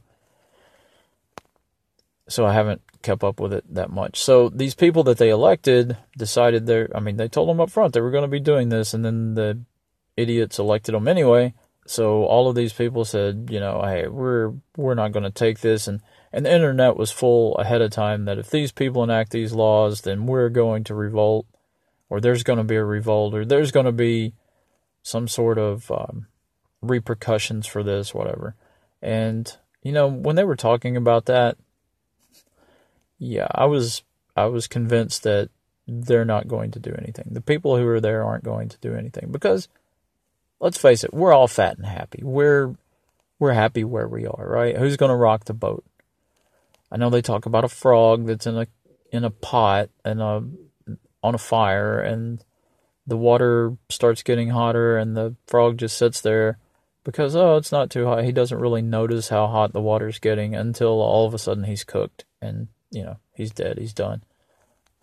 so 2.30 2.46
I 2.46 2.54
haven't 2.54 2.82
kept 3.02 3.24
up 3.24 3.40
with 3.40 3.54
it 3.54 3.64
that 3.74 3.90
much. 3.90 4.22
So 4.22 4.50
these 4.50 4.76
people 4.76 5.04
that 5.04 5.18
they 5.18 5.30
elected 5.30 5.98
decided 6.18 6.66
they're, 6.66 6.90
I 6.94 7.00
mean, 7.00 7.18
they 7.18 7.28
told 7.28 7.48
them 7.50 7.62
up 7.62 7.70
front 7.70 7.94
they 7.94 8.02
were 8.02 8.12
going 8.12 8.24
to 8.24 8.28
be 8.28 8.40
doing 8.40 8.70
this, 8.70 8.94
and 8.94 9.04
then 9.04 9.36
the 9.36 9.60
idiots 10.16 10.60
elected 10.60 10.94
them 10.94 11.08
anyway. 11.08 11.54
So 11.86 12.26
all 12.26 12.50
of 12.50 12.56
these 12.56 12.74
people 12.74 13.06
said, 13.06 13.48
you 13.50 13.60
know, 13.60 13.82
hey, 13.82 14.08
we're 14.08 14.54
we're 14.76 14.96
not 14.96 15.14
going 15.14 15.24
to 15.24 15.32
take 15.32 15.62
this, 15.62 15.88
and 15.88 16.02
and 16.34 16.46
the 16.46 16.54
internet 16.54 16.98
was 16.98 17.12
full 17.12 17.56
ahead 17.56 17.82
of 17.82 17.92
time 17.92 18.26
that 18.26 18.38
if 18.38 18.50
these 18.50 18.74
people 18.74 19.04
enact 19.04 19.32
these 19.32 19.54
laws, 19.54 20.02
then 20.02 20.26
we're 20.26 20.50
going 20.50 20.84
to 20.86 20.96
revolt, 20.96 21.48
or 22.10 22.20
there's 22.20 22.44
going 22.44 22.58
to 22.58 22.66
be 22.66 22.76
a 22.76 22.84
revolt, 22.84 23.34
or 23.34 23.46
there's 23.46 23.72
going 23.72 23.86
to 23.86 23.94
be 23.94 24.34
some 25.02 25.30
sort 25.30 25.58
of 25.58 25.90
um, 25.90 26.28
repercussions 26.88 27.68
for 27.68 27.84
this, 27.84 28.14
whatever. 28.14 28.56
And 29.02 29.56
you 29.84 29.92
know, 29.92 30.08
when 30.08 30.36
they 30.36 30.44
were 30.44 30.56
talking 30.56 30.98
about 30.98 31.26
that, 31.26 31.58
yeah, 33.20 33.48
I 33.52 33.66
was 33.66 34.04
I 34.36 34.46
was 34.46 34.68
convinced 34.68 35.24
that 35.24 35.50
they're 35.88 36.26
not 36.26 36.48
going 36.48 36.72
to 36.72 36.80
do 36.80 36.94
anything. 36.98 37.30
The 37.32 37.42
people 37.42 37.78
who 37.78 37.88
are 37.88 38.02
there 38.02 38.24
aren't 38.24 38.44
going 38.44 38.70
to 38.70 38.78
do 38.80 38.94
anything 38.94 39.32
because 39.32 39.68
let's 40.60 40.78
face 40.78 41.04
it, 41.04 41.14
we're 41.14 41.34
all 41.34 41.48
fat 41.48 41.78
and 41.78 41.86
happy. 41.86 42.22
We're 42.24 42.76
we're 43.40 43.54
happy 43.54 43.84
where 43.84 44.08
we 44.08 44.26
are, 44.26 44.48
right? 44.48 44.78
Who's 44.78 44.98
going 44.98 45.12
to 45.12 45.16
rock 45.16 45.46
the 45.46 45.54
boat? 45.54 45.86
I 46.92 46.98
know 46.98 47.10
they 47.10 47.22
talk 47.22 47.46
about 47.46 47.64
a 47.64 47.70
frog 47.70 48.26
that's 48.26 48.48
in 48.48 48.58
a 48.58 48.68
in 49.12 49.24
a 49.24 49.30
pot 49.30 49.90
and 50.04 50.22
a 50.22 50.44
on 51.24 51.36
a 51.36 51.40
fire 51.40 52.00
and 52.00 52.44
the 53.06 53.18
water 53.18 53.78
starts 53.90 54.22
getting 54.22 54.50
hotter 54.50 54.98
and 54.98 55.16
the 55.16 55.36
frog 55.46 55.78
just 55.78 55.98
sits 55.98 56.22
there 56.22 56.58
because 57.08 57.38
oh 57.38 57.56
it's 57.56 57.72
not 57.72 57.90
too 57.90 58.06
hot. 58.06 58.26
He 58.26 58.34
doesn't 58.34 58.60
really 58.60 58.82
notice 58.82 59.30
how 59.30 59.48
hot 59.48 59.72
the 59.72 59.80
water's 59.80 60.20
getting 60.20 60.54
until 60.54 61.02
all 61.02 61.26
of 61.26 61.34
a 61.34 61.40
sudden 61.40 61.64
he's 61.64 61.86
cooked 61.86 62.26
and 62.42 62.68
you 62.92 63.02
know, 63.02 63.18
he's 63.34 63.52
dead, 63.52 63.78
he's 63.78 63.94
done. 63.94 64.24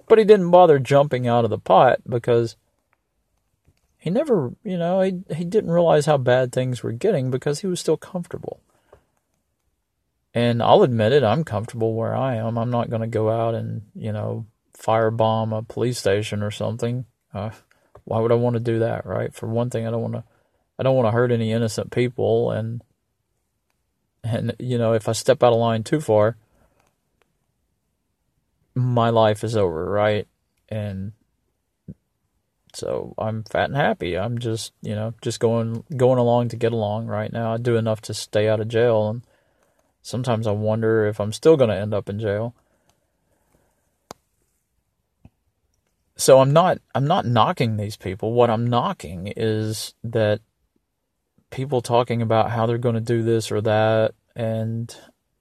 But 0.07 0.19
he 0.19 0.25
didn't 0.25 0.51
bother 0.51 0.79
jumping 0.79 1.27
out 1.27 1.45
of 1.45 1.51
the 1.51 1.59
pot 1.59 2.01
because 2.07 2.57
he 3.97 4.11
never, 4.11 4.53
you 4.63 4.77
know, 4.77 5.01
he, 5.01 5.23
he 5.35 5.45
didn't 5.45 5.71
realize 5.71 6.05
how 6.05 6.19
bad 6.19 6.53
things 6.53 6.83
were 6.83 6.93
getting 6.93 7.31
because 7.31 7.61
he 7.61 7.67
was 7.67 7.81
still 7.81 7.97
comfortable. 7.97 8.61
And 10.35 10.63
I'll 10.63 10.83
admit 10.83 11.13
it, 11.13 11.25
I'm 11.25 11.43
comfortable 11.43 11.95
where 11.95 12.15
I 12.15 12.37
am. 12.37 12.59
I'm 12.59 12.71
not 12.71 12.91
going 12.91 13.01
to 13.01 13.07
go 13.07 13.31
out 13.31 13.55
and, 13.55 13.81
you 13.95 14.13
know, 14.13 14.45
firebomb 14.79 15.57
a 15.57 15.63
police 15.63 15.99
station 15.99 16.43
or 16.43 16.51
something. 16.51 17.07
Uh, 17.33 17.51
why 18.05 18.21
would 18.21 18.33
I 18.33 18.35
want 18.35 18.55
to 18.55 18.61
do 18.61 18.81
that, 18.81 19.07
right? 19.07 19.35
For 19.35 19.47
one 19.47 19.71
thing, 19.71 19.87
I 19.87 19.91
don't 19.91 20.03
want 20.03 20.15
to, 20.15 20.25
I 20.79 20.83
don't 20.83 20.97
want 20.97 21.07
to 21.07 21.13
hurt 21.13 21.33
any 21.33 21.53
innocent 21.53 21.91
people. 21.91 22.51
And, 22.51 22.83
and, 24.23 24.55
you 24.59 24.79
know, 24.79 24.93
if 24.93 25.09
I 25.09 25.13
step 25.13 25.43
out 25.43 25.53
of 25.53 25.59
line 25.59 25.85
too 25.85 26.01
far, 26.01 26.37
my 28.75 29.11
life 29.11 29.45
is 29.45 29.57
over, 29.57 29.89
right? 29.89 30.27
And 30.69 31.13
so 32.73 33.15
I'm 33.19 33.45
fat 33.45 33.67
and 33.67 33.77
happy. 33.77 34.19
I'm 34.19 34.39
just, 34.39 34.73
you 34.83 34.95
know, 34.95 35.15
just 35.23 35.39
going 35.39 35.85
going 35.97 36.19
along 36.19 36.49
to 36.49 36.57
get 36.57 36.73
along 36.73 37.07
right 37.07 37.33
now. 37.33 37.55
I 37.55 37.57
do 37.57 37.77
enough 37.77 38.01
to 38.03 38.15
stay 38.15 38.49
out 38.49 38.61
of 38.61 38.69
jail 38.69 39.09
and 39.09 39.23
sometimes 40.03 40.47
I 40.47 40.53
wonder 40.53 41.07
if 41.07 41.21
I'm 41.21 41.33
still 41.33 41.57
going 41.57 41.71
to 41.71 41.77
end 41.77 41.95
up 41.95 42.09
in 42.09 42.19
jail. 42.19 42.55
So 46.17 46.41
I'm 46.41 46.53
not 46.53 46.79
I'm 46.95 47.07
not 47.07 47.27
knocking 47.27 47.77
these 47.77 47.97
people. 47.97 48.33
What 48.33 48.51
I'm 48.51 48.67
knocking 48.67 49.33
is 49.37 49.95
that 50.03 50.41
people 51.55 51.81
talking 51.81 52.21
about 52.21 52.51
how 52.51 52.67
they're 52.67 52.79
going 52.79 52.97
to 52.97 53.01
do 53.01 53.23
this 53.23 53.51
or 53.53 53.61
that 53.61 54.13
and 54.35 54.97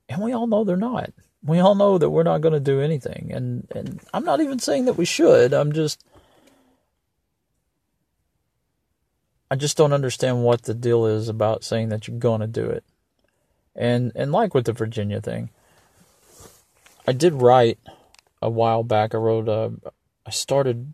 and 0.07 0.21
we 0.21 0.31
all 0.31 0.47
know 0.47 0.63
they're 0.63 0.77
not 0.77 1.11
we 1.43 1.59
all 1.59 1.75
know 1.75 1.97
that 1.97 2.09
we're 2.09 2.23
not 2.23 2.41
going 2.41 2.53
to 2.53 2.59
do 2.59 2.79
anything. 2.79 3.31
And, 3.33 3.67
and 3.75 3.99
I'm 4.13 4.23
not 4.23 4.39
even 4.39 4.59
saying 4.59 4.85
that 4.85 4.93
we 4.93 5.05
should. 5.05 5.53
I'm 5.53 5.73
just. 5.73 6.03
I 9.51 9.55
just 9.55 9.77
don't 9.77 9.93
understand 9.93 10.43
what 10.43 10.63
the 10.63 10.73
deal 10.73 11.05
is 11.05 11.29
about 11.29 11.63
saying 11.63 11.89
that 11.89 12.07
you're 12.07 12.17
going 12.17 12.41
to 12.41 12.47
do 12.47 12.65
it. 12.65 12.83
And 13.75 14.11
and 14.15 14.31
like 14.31 14.53
with 14.53 14.65
the 14.65 14.73
Virginia 14.73 15.21
thing, 15.21 15.49
I 17.07 17.11
did 17.11 17.33
write 17.33 17.77
a 18.41 18.49
while 18.49 18.83
back. 18.83 19.13
I 19.13 19.17
wrote 19.17 19.47
a, 19.47 19.73
I 20.25 20.31
started. 20.31 20.93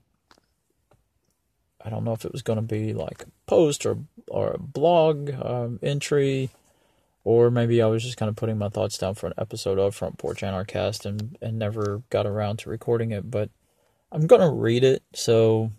I 1.84 1.90
don't 1.90 2.04
know 2.04 2.14
if 2.14 2.26
it 2.26 2.32
was 2.32 2.42
going 2.42 2.58
to 2.58 2.64
be 2.64 2.94
like 2.94 3.24
a 3.24 3.28
post 3.48 3.86
or 3.86 3.98
or 4.28 4.52
a 4.52 4.60
blog 4.60 5.32
um, 5.42 5.80
entry 5.82 6.50
or 7.24 7.52
maybe 7.52 7.82
I 7.82 7.88
was 7.88 8.04
just 8.04 8.18
kind 8.18 8.30
of 8.30 8.36
putting 8.36 8.58
my 8.58 8.70
thoughts 8.70 8.98
down 8.98 9.16
for 9.16 9.28
an 9.28 9.34
episode 9.38 9.78
of 9.78 9.96
Front 9.96 10.18
Porch 10.18 10.42
Anarchist 10.42 11.06
and, 11.06 11.38
and 11.42 11.60
never 11.60 12.02
got 12.10 12.26
around 12.26 12.58
to 12.60 12.70
recording 12.70 13.12
it. 13.12 13.30
But 13.30 13.50
I'm 14.12 14.26
going 14.26 14.42
to 14.42 14.50
read 14.50 14.84
it, 14.84 15.04
so 15.14 15.72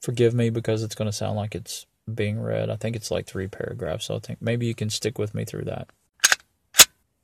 forgive 0.00 0.34
me 0.34 0.50
because 0.50 0.82
it's 0.82 0.94
going 0.94 1.06
to 1.08 1.16
sound 1.16 1.36
like 1.36 1.54
it's 1.54 1.86
being 2.12 2.40
read. 2.40 2.68
I 2.68 2.76
think 2.76 2.96
it's 2.96 3.10
like 3.10 3.26
three 3.26 3.46
paragraphs, 3.46 4.06
so 4.06 4.16
I 4.16 4.18
think 4.18 4.42
maybe 4.42 4.66
you 4.66 4.74
can 4.74 4.90
stick 4.90 5.18
with 5.18 5.34
me 5.34 5.44
through 5.44 5.64
that. 5.64 5.88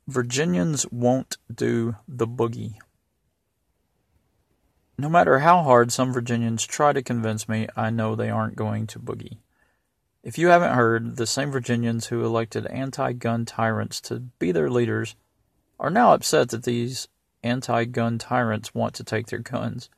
Virginians 0.07 0.85
won't 0.91 1.37
do 1.53 1.95
the 2.07 2.27
boogie. 2.27 2.75
No 4.97 5.09
matter 5.09 5.39
how 5.39 5.61
hard 5.63 5.91
some 5.91 6.13
Virginians 6.13 6.65
try 6.65 6.93
to 6.93 7.03
convince 7.03 7.49
me, 7.49 7.67
I 7.75 7.89
know 7.89 8.15
they 8.15 8.29
aren't 8.29 8.55
going 8.55 8.87
to 8.87 8.99
boogie. 8.99 9.37
If 10.23 10.37
you 10.37 10.47
haven't 10.47 10.73
heard, 10.73 11.17
the 11.17 11.27
same 11.27 11.51
Virginians 11.51 12.07
who 12.07 12.23
elected 12.23 12.65
anti 12.67 13.11
gun 13.13 13.45
tyrants 13.45 13.99
to 14.01 14.21
be 14.39 14.51
their 14.51 14.69
leaders 14.69 15.15
are 15.79 15.89
now 15.89 16.13
upset 16.13 16.49
that 16.49 16.63
these 16.63 17.09
anti 17.43 17.85
gun 17.85 18.17
tyrants 18.17 18.73
want 18.73 18.95
to 18.95 19.03
take 19.03 19.27
their 19.27 19.39
guns. 19.39 19.89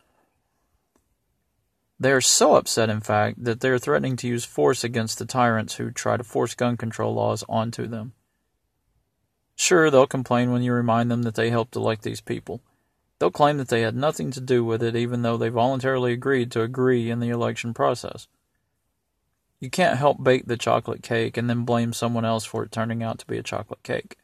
They 2.00 2.12
are 2.12 2.22
so 2.22 2.56
upset, 2.56 2.90
in 2.90 3.00
fact, 3.00 3.44
that 3.44 3.62
they 3.62 3.70
are 3.70 3.80
threatening 3.80 4.18
to 4.18 4.28
use 4.28 4.46
force 4.46 4.84
against 4.84 5.18
the 5.18 5.26
tyrants 5.26 5.76
who 5.76 5.92
try 5.92 6.18
to 6.18 6.24
force 6.24 6.54
gun 6.54 6.78
control 6.78 7.14
laws 7.14 7.44
onto 7.48 7.88
them. 7.88 8.14
Sure, 9.56 9.90
they'll 9.90 10.06
complain 10.06 10.52
when 10.52 10.62
you 10.62 10.74
remind 10.74 11.10
them 11.10 11.24
that 11.24 11.36
they 11.36 11.50
helped 11.50 11.76
elect 11.76 12.04
these 12.04 12.22
people. 12.22 12.62
They'll 13.20 13.32
claim 13.32 13.58
that 13.58 13.70
they 13.70 13.82
had 13.82 13.96
nothing 13.96 14.32
to 14.32 14.42
do 14.42 14.64
with 14.64 14.84
it, 14.84 14.96
even 14.96 15.24
though 15.24 15.38
they 15.38 15.50
voluntarily 15.50 16.14
agreed 16.14 16.52
to 16.52 16.62
agree 16.62 17.10
in 17.10 17.20
the 17.20 17.30
election 17.30 17.74
process. 17.74 18.28
You 19.60 19.72
can't 19.72 19.98
help 19.98 20.24
bake 20.24 20.46
the 20.46 20.58
chocolate 20.58 21.02
cake 21.02 21.36
and 21.36 21.50
then 21.50 21.66
blame 21.66 21.94
someone 21.94 22.26
else 22.26 22.46
for 22.46 22.64
it 22.64 22.72
turning 22.72 23.02
out 23.02 23.18
to 23.20 23.28
be 23.28 23.38
a 23.38 23.44
chocolate 23.44 23.82
cake. 23.82 24.18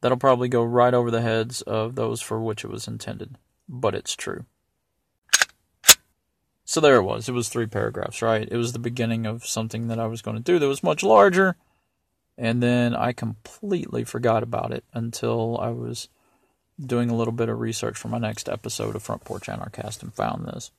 That'll 0.00 0.16
probably 0.16 0.48
go 0.48 0.64
right 0.64 0.94
over 0.94 1.10
the 1.10 1.20
heads 1.20 1.60
of 1.62 1.94
those 1.94 2.22
for 2.22 2.40
which 2.40 2.64
it 2.64 2.70
was 2.70 2.88
intended, 2.88 3.36
but 3.68 3.94
it's 3.94 4.16
true. 4.16 4.46
So 6.64 6.80
there 6.80 6.96
it 6.96 7.02
was. 7.02 7.28
It 7.28 7.32
was 7.32 7.48
three 7.48 7.66
paragraphs, 7.66 8.22
right? 8.22 8.48
It 8.50 8.56
was 8.56 8.72
the 8.72 8.78
beginning 8.78 9.26
of 9.26 9.44
something 9.44 9.88
that 9.88 9.98
I 9.98 10.06
was 10.06 10.22
going 10.22 10.36
to 10.36 10.42
do 10.42 10.58
that 10.58 10.68
was 10.68 10.82
much 10.82 11.02
larger, 11.02 11.56
and 12.38 12.62
then 12.62 12.94
I 12.94 13.12
completely 13.12 14.04
forgot 14.04 14.42
about 14.42 14.72
it 14.72 14.84
until 14.94 15.58
I 15.58 15.68
was 15.70 16.08
doing 16.86 17.10
a 17.10 17.16
little 17.16 17.32
bit 17.32 17.48
of 17.48 17.60
research 17.60 17.96
for 17.98 18.08
my 18.08 18.18
next 18.18 18.48
episode 18.48 18.96
of 18.96 19.02
Front 19.02 19.24
Porch 19.24 19.48
Anarchist 19.48 20.02
and 20.02 20.12
found 20.12 20.46
this. 20.46 20.70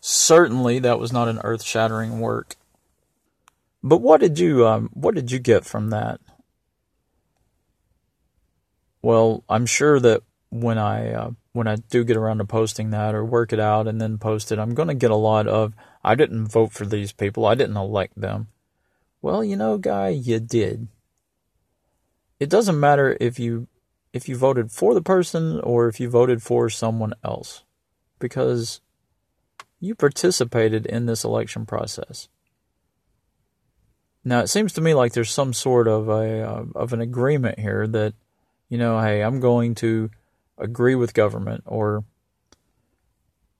Certainly, 0.00 0.78
that 0.80 0.98
was 0.98 1.12
not 1.12 1.28
an 1.28 1.40
earth-shattering 1.42 2.20
work. 2.20 2.54
But 3.82 3.98
what 3.98 4.20
did 4.20 4.38
you 4.38 4.66
um, 4.66 4.90
what 4.92 5.14
did 5.14 5.30
you 5.30 5.38
get 5.38 5.64
from 5.64 5.90
that? 5.90 6.20
Well, 9.02 9.44
I'm 9.48 9.66
sure 9.66 10.00
that 10.00 10.22
when 10.50 10.78
I 10.78 11.12
uh, 11.12 11.30
when 11.52 11.66
I 11.66 11.76
do 11.76 12.04
get 12.04 12.16
around 12.16 12.38
to 12.38 12.44
posting 12.44 12.90
that 12.90 13.14
or 13.14 13.24
work 13.24 13.52
it 13.52 13.60
out 13.60 13.86
and 13.86 14.00
then 14.00 14.18
post 14.18 14.52
it, 14.52 14.58
I'm 14.58 14.74
going 14.74 14.88
to 14.88 14.94
get 14.94 15.10
a 15.10 15.16
lot 15.16 15.46
of 15.46 15.74
I 16.04 16.14
didn't 16.14 16.48
vote 16.48 16.72
for 16.72 16.86
these 16.86 17.12
people. 17.12 17.46
I 17.46 17.54
didn't 17.54 17.76
elect 17.76 18.20
them. 18.20 18.48
Well, 19.20 19.42
you 19.42 19.56
know, 19.56 19.78
guy, 19.78 20.08
you 20.10 20.40
did. 20.40 20.88
It 22.40 22.48
doesn't 22.48 22.78
matter 22.78 23.16
if 23.20 23.38
you 23.38 23.68
if 24.12 24.28
you 24.28 24.36
voted 24.36 24.70
for 24.72 24.94
the 24.94 25.02
person 25.02 25.60
or 25.60 25.88
if 25.88 26.00
you 26.00 26.08
voted 26.08 26.42
for 26.42 26.70
someone 26.70 27.14
else 27.22 27.64
because 28.18 28.80
you 29.80 29.94
participated 29.94 30.86
in 30.86 31.06
this 31.06 31.24
election 31.24 31.66
process. 31.66 32.28
Now, 34.24 34.40
it 34.40 34.48
seems 34.48 34.72
to 34.74 34.80
me 34.80 34.94
like 34.94 35.12
there's 35.12 35.30
some 35.30 35.52
sort 35.52 35.86
of 35.88 36.08
a 36.08 36.42
uh, 36.42 36.64
of 36.74 36.92
an 36.92 37.00
agreement 37.00 37.58
here 37.58 37.86
that 37.86 38.14
you 38.68 38.76
know, 38.76 39.00
hey, 39.00 39.22
I'm 39.22 39.40
going 39.40 39.74
to 39.76 40.10
agree 40.58 40.94
with 40.94 41.14
government 41.14 41.64
or 41.66 42.04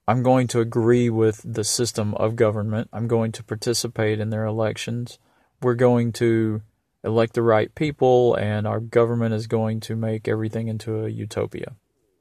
I'm 0.07 0.23
going 0.23 0.47
to 0.47 0.59
agree 0.59 1.09
with 1.09 1.41
the 1.45 1.63
system 1.63 2.13
of 2.15 2.35
government. 2.35 2.89
I'm 2.91 3.07
going 3.07 3.31
to 3.33 3.43
participate 3.43 4.19
in 4.19 4.29
their 4.29 4.45
elections. 4.45 5.19
We're 5.61 5.75
going 5.75 6.13
to 6.13 6.61
elect 7.03 7.33
the 7.33 7.41
right 7.41 7.73
people, 7.75 8.35
and 8.35 8.67
our 8.67 8.79
government 8.79 9.33
is 9.33 9.47
going 9.47 9.79
to 9.81 9.95
make 9.95 10.27
everything 10.27 10.67
into 10.67 11.05
a 11.05 11.09
utopia. 11.09 11.75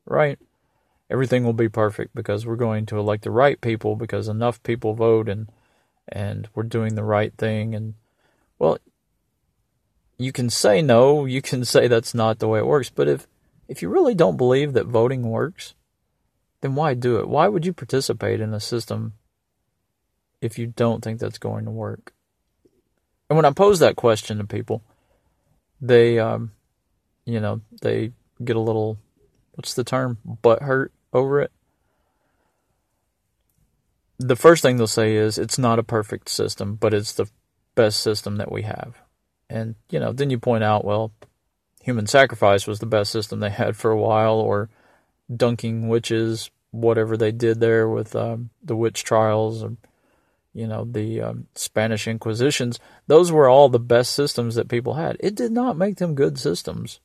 Right? 0.04 0.38
Everything 1.10 1.44
will 1.44 1.52
be 1.54 1.68
perfect 1.68 2.14
because 2.14 2.46
we're 2.46 2.56
going 2.56 2.86
to 2.86 2.98
elect 2.98 3.24
the 3.24 3.30
right 3.30 3.60
people 3.60 3.96
because 3.96 4.28
enough 4.28 4.62
people 4.62 4.94
vote 4.94 5.28
and 5.28 5.50
and 6.10 6.48
we're 6.54 6.62
doing 6.62 6.94
the 6.94 7.04
right 7.04 7.34
thing 7.36 7.74
and 7.74 7.94
well 8.58 8.78
you 10.18 10.32
can 10.32 10.50
say 10.50 10.82
no, 10.82 11.24
you 11.24 11.40
can 11.40 11.64
say 11.64 11.86
that's 11.86 12.12
not 12.12 12.40
the 12.40 12.48
way 12.48 12.58
it 12.58 12.66
works, 12.66 12.90
but 12.90 13.08
if 13.08 13.26
if 13.68 13.82
you 13.82 13.88
really 13.88 14.14
don't 14.14 14.36
believe 14.36 14.72
that 14.72 14.86
voting 14.86 15.30
works, 15.30 15.74
then 16.60 16.74
why 16.74 16.94
do 16.94 17.18
it? 17.18 17.28
Why 17.28 17.48
would 17.48 17.64
you 17.64 17.72
participate 17.72 18.40
in 18.40 18.52
a 18.52 18.60
system 18.60 19.12
if 20.40 20.58
you 20.58 20.66
don't 20.66 21.04
think 21.04 21.20
that's 21.20 21.38
going 21.38 21.64
to 21.66 21.70
work? 21.70 22.12
And 23.28 23.36
when 23.36 23.44
I 23.44 23.50
pose 23.50 23.78
that 23.80 23.96
question 23.96 24.38
to 24.38 24.44
people, 24.44 24.82
they, 25.80 26.18
um, 26.18 26.52
you 27.24 27.40
know, 27.40 27.60
they 27.82 28.12
get 28.42 28.56
a 28.56 28.60
little, 28.60 28.98
what's 29.54 29.74
the 29.74 29.84
term, 29.84 30.18
butt 30.24 30.62
hurt 30.62 30.92
over 31.12 31.40
it. 31.40 31.52
The 34.18 34.36
first 34.36 34.62
thing 34.62 34.76
they'll 34.76 34.86
say 34.86 35.14
is 35.14 35.38
it's 35.38 35.58
not 35.58 35.78
a 35.78 35.84
perfect 35.84 36.28
system, 36.28 36.74
but 36.74 36.94
it's 36.94 37.12
the 37.12 37.28
best 37.74 38.00
system 38.00 38.36
that 38.36 38.50
we 38.50 38.62
have. 38.62 38.96
And, 39.48 39.76
you 39.90 40.00
know, 40.00 40.12
then 40.12 40.30
you 40.30 40.38
point 40.38 40.64
out, 40.64 40.84
well, 40.84 41.12
human 41.82 42.06
sacrifice 42.06 42.66
was 42.66 42.80
the 42.80 42.86
best 42.86 43.12
system 43.12 43.40
they 43.40 43.50
had 43.50 43.76
for 43.76 43.90
a 43.90 43.96
while, 43.96 44.34
or 44.34 44.68
dunking 45.34 45.88
witches, 45.88 46.50
whatever 46.70 47.16
they 47.16 47.30
did 47.30 47.60
there 47.60 47.88
with 47.88 48.16
um, 48.16 48.50
the 48.62 48.76
witch 48.76 49.04
trials, 49.04 49.62
or, 49.62 49.76
you 50.58 50.66
know, 50.66 50.84
the 50.84 51.20
um, 51.22 51.46
Spanish 51.54 52.08
Inquisitions. 52.08 52.80
Those 53.06 53.30
were 53.30 53.48
all 53.48 53.68
the 53.68 53.78
best 53.78 54.12
systems 54.12 54.56
that 54.56 54.68
people 54.68 54.94
had. 54.94 55.16
It 55.20 55.36
did 55.36 55.52
not 55.52 55.78
make 55.78 55.96
them 55.96 56.16
good 56.16 56.36
systems. 56.38 56.98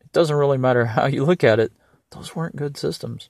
It 0.00 0.10
doesn't 0.12 0.36
really 0.36 0.58
matter 0.58 0.86
how 0.96 1.06
you 1.06 1.24
look 1.24 1.44
at 1.44 1.60
it, 1.60 1.72
those 2.10 2.34
weren't 2.34 2.56
good 2.56 2.78
systems. 2.78 3.28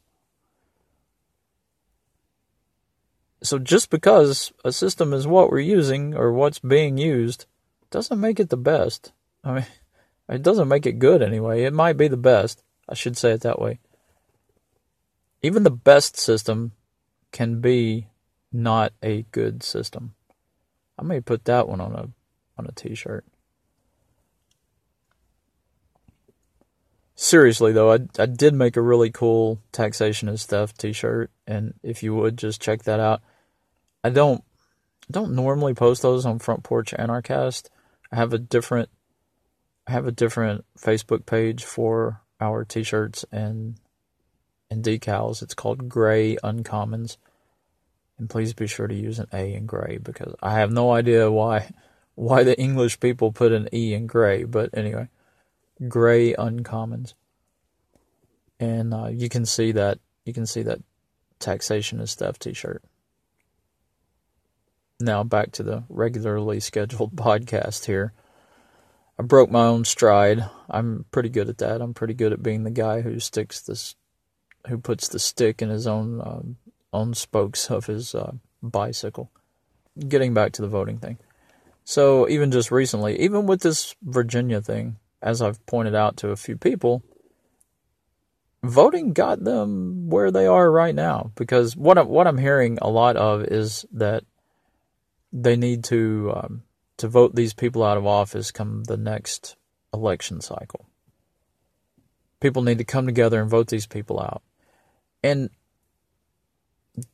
So 3.43 3.59
just 3.59 3.91
because 3.91 4.53
a 4.65 4.71
system 4.71 5.13
is 5.13 5.27
what 5.27 5.51
we're 5.51 5.59
using 5.59 6.15
or 6.15 6.33
what's 6.33 6.61
being 6.61 6.97
used 6.97 7.47
doesn't 7.91 8.21
make 8.21 8.39
it 8.39 8.51
the 8.51 8.57
best. 8.57 9.13
I 9.43 9.53
mean, 9.53 9.67
it 10.29 10.43
doesn't 10.43 10.69
make 10.69 10.87
it 10.87 11.01
good 11.01 11.23
anyway. 11.23 11.65
It 11.65 11.73
might 11.73 11.97
be 11.97 12.07
the 12.07 12.17
best. 12.17 12.63
I 12.89 12.95
should 12.95 13.17
say 13.17 13.33
it 13.33 13.41
that 13.41 13.61
way. 13.61 13.81
Even 15.43 15.65
the 15.65 15.71
best 15.71 16.17
system 16.17 16.71
can 17.33 17.61
be 17.61 18.07
not 18.53 18.93
a 19.03 19.23
good 19.33 19.63
system. 19.63 20.15
I 20.99 21.03
may 21.03 21.21
put 21.21 21.45
that 21.47 21.69
one 21.69 21.81
on 21.81 21.93
a 21.93 22.09
on 22.59 22.67
a 22.67 22.73
t-shirt. 22.73 23.25
Seriously 27.15 27.73
though, 27.73 27.93
I 27.93 27.99
I 28.19 28.27
did 28.27 28.55
make 28.55 28.77
a 28.77 28.83
really 28.83 29.11
cool 29.11 29.61
taxation 29.73 30.29
is 30.29 30.45
theft 30.45 30.79
t-shirt 30.79 31.31
and 31.47 31.75
if 31.83 32.03
you 32.03 32.15
would 32.15 32.37
just 32.37 32.61
check 32.61 32.83
that 32.85 33.01
out. 33.01 33.23
I 34.05 34.11
don't 34.11 34.45
don't 35.11 35.35
normally 35.35 35.75
post 35.75 36.03
those 36.03 36.27
on 36.27 36.39
Front 36.39 36.63
Porch 36.63 36.95
Anarchist. 36.95 37.71
I 38.11 38.17
have 38.17 38.33
a 38.33 38.39
different 38.39 38.89
I 39.87 39.93
have 39.93 40.07
a 40.07 40.13
different 40.13 40.65
Facebook 40.79 41.27
page 41.27 41.65
for 41.65 42.21
our 42.41 42.65
t-shirts 42.65 43.25
and 43.33 43.77
and 44.71 44.83
decals. 44.83 45.43
It's 45.43 45.55
called 45.55 45.89
Gray 45.89 46.37
Uncommons. 46.43 47.17
And 48.23 48.31
please 48.31 48.53
be 48.53 48.69
sure 48.69 48.87
to 48.87 48.95
use 48.95 49.19
an 49.19 49.27
A 49.33 49.53
in 49.53 49.67
gray 49.67 49.99
because 50.01 50.37
I 50.41 50.53
have 50.53 50.71
no 50.71 50.93
idea 50.93 51.29
why 51.29 51.73
why 52.15 52.45
the 52.45 52.57
English 52.57 53.01
people 53.01 53.33
put 53.33 53.51
an 53.51 53.69
E 53.73 53.95
in 53.95 54.07
gray, 54.07 54.45
but 54.45 54.71
anyway, 54.75 55.09
Gray 55.89 56.33
Uncommons. 56.35 57.15
And 58.61 58.95
uh, 58.95 59.09
you 59.09 59.29
can 59.29 59.45
see 59.45 59.73
that 59.73 59.99
you 60.25 60.33
can 60.33 60.47
see 60.47 60.63
that 60.63 60.79
taxation 61.41 61.99
is 61.99 62.15
theft 62.15 62.43
t-shirt. 62.43 62.85
Now 65.01 65.25
back 65.25 65.51
to 65.55 65.65
the 65.65 65.83
regularly 65.89 66.61
scheduled 66.61 67.17
podcast 67.17 67.87
here. 67.87 68.13
I 69.19 69.25
broke 69.25 69.51
my 69.51 69.65
own 69.65 69.85
stride. 69.85 70.49
I'm 70.71 71.07
pretty 71.11 71.29
good 71.29 71.49
at 71.49 71.59
that. 71.59 71.83
I'm 71.83 71.93
pretty 71.93 72.15
good 72.15 72.33
at 72.33 72.41
being 72.41 72.63
the 72.63 72.71
guy 72.71 73.01
who 73.01 73.19
sticks 73.19 73.61
this, 73.61 73.97
who 74.69 74.79
puts 74.79 75.09
the 75.09 75.19
stick 75.19 75.61
in 75.61 75.71
his 75.71 75.89
own 75.89 76.21
um, 76.21 76.57
own 76.93 77.15
spokes 77.15 77.71
of 77.71 77.87
his 77.87 78.15
uh, 78.15 78.33
bicycle. 78.63 79.31
Getting 80.09 80.35
back 80.35 80.53
to 80.53 80.63
the 80.63 80.69
voting 80.69 80.99
thing. 80.99 81.19
So 81.85 82.29
even 82.29 82.51
just 82.51 82.71
recently, 82.71 83.19
even 83.21 83.47
with 83.47 83.61
this 83.61 83.95
Virginia 84.03 84.61
thing, 84.61 84.97
as 85.21 85.43
I've 85.43 85.65
pointed 85.67 85.95
out 85.95 86.17
to 86.19 86.31
a 86.31 86.37
few 86.37 86.57
people, 86.57 87.03
voting 88.63 89.13
got 89.13 89.43
them 89.43 90.09
where 90.09 90.31
they 90.31 90.47
are 90.47 90.71
right 90.71 90.95
now. 90.95 91.33
Because 91.35 91.77
what 91.77 91.99
I'm, 91.99 92.09
what 92.09 92.27
I'm 92.27 92.39
hearing 92.39 92.79
a 92.81 92.89
lot 92.89 93.17
of 93.17 93.45
is 93.45 93.85
that 93.93 94.25
they 95.33 95.57
need 95.57 95.85
to 95.85 96.33
um, 96.35 96.63
to 96.99 97.09
vote 97.09 97.35
these 97.35 97.55
people 97.55 97.83
out 97.83 97.97
of 97.97 98.07
office 98.07 98.51
come 98.51 98.85
the 98.85 98.97
next 98.97 99.57
election 99.93 100.41
cycle. 100.41 100.87
People 102.41 102.63
need 102.63 102.79
to 102.79 102.85
come 102.85 103.07
together 103.07 103.41
and 103.41 103.51
vote 103.51 103.69
these 103.69 103.87
people 103.87 104.21
out. 104.21 104.43
And 105.23 105.51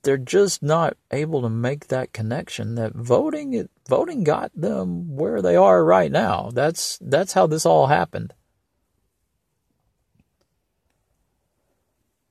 they're 0.02 0.16
just 0.16 0.62
not 0.62 0.96
able 1.10 1.42
to 1.42 1.48
make 1.48 1.88
that 1.88 2.12
connection 2.12 2.74
that 2.74 2.94
voting 2.94 3.68
voting 3.88 4.24
got 4.24 4.50
them 4.54 5.16
where 5.16 5.40
they 5.40 5.56
are 5.56 5.84
right 5.84 6.10
now. 6.10 6.50
That's 6.52 6.98
that's 7.00 7.32
how 7.32 7.46
this 7.46 7.64
all 7.64 7.86
happened. 7.86 8.34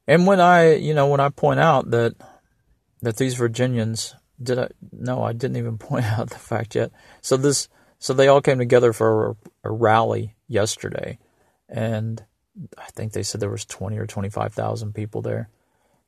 And 0.08 0.26
when 0.26 0.40
I, 0.40 0.76
you 0.76 0.94
know, 0.94 1.08
when 1.08 1.20
I 1.20 1.30
point 1.30 1.60
out 1.60 1.92
that 1.92 2.16
that 3.02 3.18
these 3.18 3.36
Virginians 3.36 4.16
did 4.42 4.60
I? 4.60 4.70
No, 4.92 5.24
I 5.24 5.34
didn't 5.34 5.58
even 5.58 5.78
point 5.80 6.06
out 6.06 6.30
the 6.30 6.40
fact 6.40 6.76
yet. 6.76 6.92
So 7.22 7.38
this, 7.38 7.70
so 8.00 8.14
they 8.14 8.28
all 8.28 8.42
came 8.42 8.60
together 8.60 8.94
for 8.94 9.32
a, 9.32 9.36
a 9.66 9.72
rally 9.72 10.36
yesterday, 10.48 11.18
and 11.68 12.24
I 12.78 12.86
think 12.92 13.14
they 13.14 13.24
said 13.24 13.42
there 13.42 13.50
was 13.50 13.66
twenty 13.66 13.98
or 13.98 14.08
twenty 14.08 14.30
five 14.30 14.54
thousand 14.54 14.94
people 14.94 15.22
there. 15.22 15.50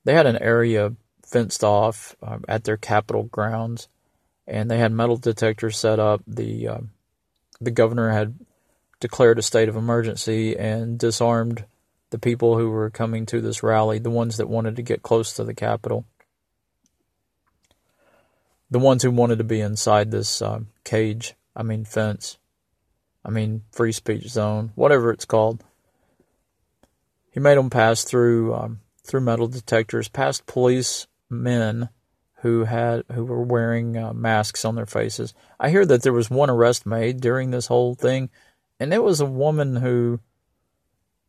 They 0.06 0.14
had 0.14 0.28
an 0.28 0.42
area 0.42 0.94
fenced 1.30 1.64
off 1.64 2.16
um, 2.22 2.44
at 2.48 2.64
their 2.64 2.78
Capitol 2.78 3.24
grounds, 3.24 3.88
and 4.48 4.70
they 4.70 4.78
had 4.78 4.92
metal 4.92 5.18
detectors 5.18 5.78
set 5.78 6.00
up. 6.00 6.22
The 6.28 6.68
um, 6.68 6.92
the 7.62 7.72
governor 7.72 8.12
had 8.12 8.36
declared 9.00 9.40
a 9.40 9.44
state 9.44 9.70
of 9.70 9.76
emergency 9.76 10.58
and 10.58 10.98
disarmed 10.98 11.66
the 12.10 12.20
people 12.20 12.58
who 12.58 12.70
were 12.70 12.90
coming 12.90 13.26
to 13.28 13.40
this 13.40 13.64
rally, 13.64 14.00
the 14.00 14.10
ones 14.10 14.38
that 14.38 14.50
wanted 14.50 14.76
to 14.76 14.82
get 14.82 15.04
close 15.04 15.34
to 15.34 15.44
the 15.44 15.54
Capitol 15.54 16.06
the 18.72 18.80
ones 18.80 19.04
who 19.04 19.12
wanted 19.12 19.38
to 19.38 19.44
be 19.44 19.62
inside 19.62 20.12
this 20.12 20.42
uh, 20.42 20.60
cage, 20.84 21.34
I 21.56 21.64
mean 21.64 21.86
fence, 21.86 22.38
I 23.26 23.30
mean 23.30 23.64
free 23.72 23.92
speech 23.92 24.28
zone, 24.28 24.72
whatever 24.76 25.12
it's 25.12 25.26
called. 25.26 25.64
He 27.32 27.40
made 27.40 27.58
them 27.58 27.70
pass 27.70 28.04
through 28.04 28.54
um, 28.54 28.80
through 29.04 29.22
metal 29.22 29.48
detectors, 29.48 30.08
past 30.08 30.46
policemen 31.30 31.90
who 32.42 32.64
had 32.64 33.04
who 33.12 33.26
were 33.26 33.44
wearing 33.44 33.98
uh, 33.98 34.14
masks 34.14 34.64
on 34.64 34.76
their 34.76 34.86
faces. 34.86 35.34
I 35.60 35.70
hear 35.70 35.86
that 35.86 36.04
there 36.04 36.14
was 36.14 36.30
one 36.30 36.50
arrest 36.50 36.86
made 36.86 37.20
during 37.20 37.52
this 37.52 37.68
whole 37.68 37.96
thing, 37.96 38.30
and 38.80 38.94
it 38.94 39.04
was 39.04 39.20
a 39.20 39.26
woman 39.26 39.78
who 39.78 40.20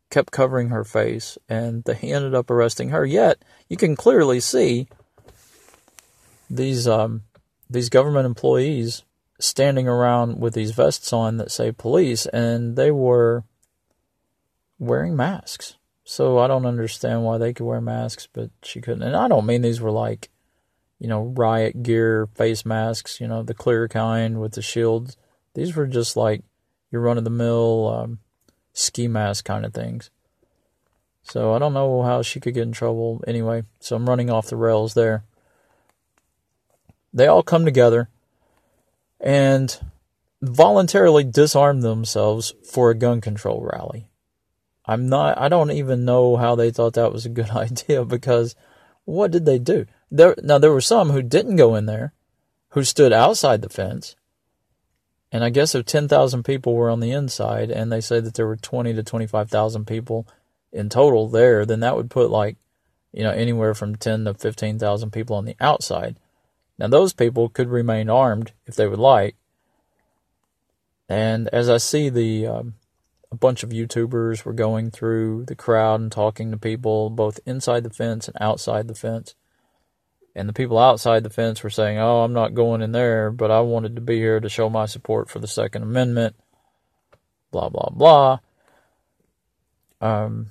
kept 0.09 0.31
covering 0.31 0.69
her 0.69 0.83
face, 0.83 1.37
and 1.49 1.83
they 1.83 1.95
ended 1.95 2.33
up 2.33 2.49
arresting 2.49 2.89
her. 2.89 3.05
Yet 3.05 3.43
you 3.67 3.77
can 3.77 3.95
clearly 3.95 4.39
see 4.39 4.87
these 6.49 6.87
um, 6.87 7.23
these 7.69 7.89
government 7.89 8.25
employees 8.25 9.03
standing 9.39 9.87
around 9.87 10.39
with 10.39 10.53
these 10.53 10.71
vests 10.71 11.11
on 11.11 11.37
that 11.37 11.51
say 11.51 11.71
police, 11.71 12.25
and 12.27 12.77
they 12.77 12.91
were 12.91 13.43
wearing 14.79 15.15
masks. 15.15 15.75
So 16.11 16.39
I 16.39 16.47
don't 16.47 16.65
understand 16.65 17.23
why 17.23 17.37
they 17.37 17.53
could 17.53 17.65
wear 17.65 17.79
masks, 17.79 18.27
but 18.33 18.49
she 18.63 18.81
couldn't. 18.81 19.01
And 19.01 19.15
I 19.15 19.29
don't 19.29 19.45
mean 19.45 19.61
these 19.61 19.79
were 19.79 19.91
like, 19.91 20.27
you 20.99 21.07
know, 21.07 21.21
riot 21.37 21.83
gear, 21.83 22.27
face 22.35 22.65
masks, 22.65 23.21
you 23.21 23.29
know, 23.29 23.43
the 23.43 23.53
clear 23.53 23.87
kind 23.87 24.41
with 24.41 24.51
the 24.51 24.61
shields. 24.61 25.15
These 25.53 25.73
were 25.73 25.87
just 25.87 26.17
like 26.17 26.43
your 26.91 27.01
run 27.01 27.17
of 27.17 27.23
the 27.23 27.29
mill 27.29 27.87
um, 27.87 28.19
ski 28.73 29.07
mask 29.07 29.45
kind 29.45 29.65
of 29.65 29.73
things. 29.73 30.09
So 31.23 31.53
I 31.53 31.59
don't 31.59 31.73
know 31.73 32.03
how 32.03 32.21
she 32.23 32.41
could 32.41 32.55
get 32.55 32.63
in 32.63 32.73
trouble 32.73 33.23
anyway. 33.25 33.63
So 33.79 33.95
I'm 33.95 34.09
running 34.09 34.29
off 34.29 34.49
the 34.49 34.57
rails 34.57 34.95
there. 34.95 35.23
They 37.13 37.27
all 37.27 37.41
come 37.41 37.63
together 37.63 38.09
and 39.21 39.79
voluntarily 40.41 41.23
disarm 41.23 41.79
themselves 41.79 42.53
for 42.69 42.89
a 42.89 42.95
gun 42.95 43.21
control 43.21 43.61
rally. 43.61 44.10
I'm 44.91 45.07
not, 45.07 45.37
I 45.37 45.47
don't 45.47 45.71
even 45.71 46.03
know 46.03 46.35
how 46.35 46.55
they 46.55 46.69
thought 46.69 46.95
that 46.95 47.13
was 47.13 47.25
a 47.25 47.29
good 47.29 47.49
idea 47.51 48.03
because 48.03 48.55
what 49.05 49.31
did 49.31 49.45
they 49.45 49.57
do? 49.57 49.85
There, 50.11 50.35
now 50.43 50.57
there 50.57 50.73
were 50.73 50.81
some 50.81 51.11
who 51.11 51.21
didn't 51.21 51.55
go 51.55 51.75
in 51.75 51.85
there, 51.85 52.13
who 52.71 52.83
stood 52.83 53.13
outside 53.13 53.61
the 53.61 53.69
fence. 53.69 54.17
And 55.31 55.45
I 55.45 55.49
guess 55.49 55.75
if 55.75 55.85
10,000 55.85 56.43
people 56.43 56.75
were 56.75 56.89
on 56.89 56.99
the 56.99 57.11
inside 57.11 57.71
and 57.71 57.89
they 57.89 58.01
say 58.01 58.19
that 58.19 58.33
there 58.33 58.45
were 58.45 58.57
20 58.57 58.93
to 58.93 59.01
25,000 59.01 59.87
people 59.87 60.27
in 60.73 60.89
total 60.89 61.29
there, 61.29 61.65
then 61.65 61.79
that 61.79 61.95
would 61.95 62.09
put 62.09 62.29
like, 62.29 62.57
you 63.13 63.23
know, 63.23 63.31
anywhere 63.31 63.73
from 63.73 63.95
10 63.95 64.25
to 64.25 64.33
15,000 64.33 65.11
people 65.11 65.37
on 65.37 65.45
the 65.45 65.55
outside. 65.61 66.19
Now 66.77 66.87
those 66.87 67.13
people 67.13 67.47
could 67.47 67.69
remain 67.69 68.09
armed 68.09 68.51
if 68.65 68.75
they 68.75 68.87
would 68.87 68.99
like. 68.99 69.37
And 71.07 71.47
as 71.53 71.69
I 71.69 71.77
see 71.77 72.09
the, 72.09 72.47
um, 72.47 72.73
a 73.31 73.35
bunch 73.35 73.63
of 73.63 73.69
YouTubers 73.69 74.43
were 74.43 74.53
going 74.53 74.91
through 74.91 75.45
the 75.45 75.55
crowd 75.55 76.01
and 76.01 76.11
talking 76.11 76.51
to 76.51 76.57
people 76.57 77.09
both 77.09 77.39
inside 77.45 77.83
the 77.83 77.89
fence 77.89 78.27
and 78.27 78.35
outside 78.41 78.87
the 78.87 78.95
fence. 78.95 79.35
And 80.35 80.47
the 80.47 80.53
people 80.53 80.77
outside 80.77 81.23
the 81.23 81.29
fence 81.29 81.63
were 81.63 81.69
saying, 81.69 81.97
Oh, 81.97 82.23
I'm 82.23 82.33
not 82.33 82.53
going 82.53 82.81
in 82.81 82.91
there, 82.91 83.31
but 83.31 83.51
I 83.51 83.61
wanted 83.61 83.95
to 83.95 84.01
be 84.01 84.17
here 84.17 84.39
to 84.39 84.49
show 84.49 84.69
my 84.69 84.85
support 84.85 85.29
for 85.29 85.39
the 85.39 85.47
Second 85.47 85.83
Amendment. 85.83 86.35
Blah, 87.51 87.69
blah, 87.69 87.89
blah. 87.91 88.39
Um, 89.99 90.47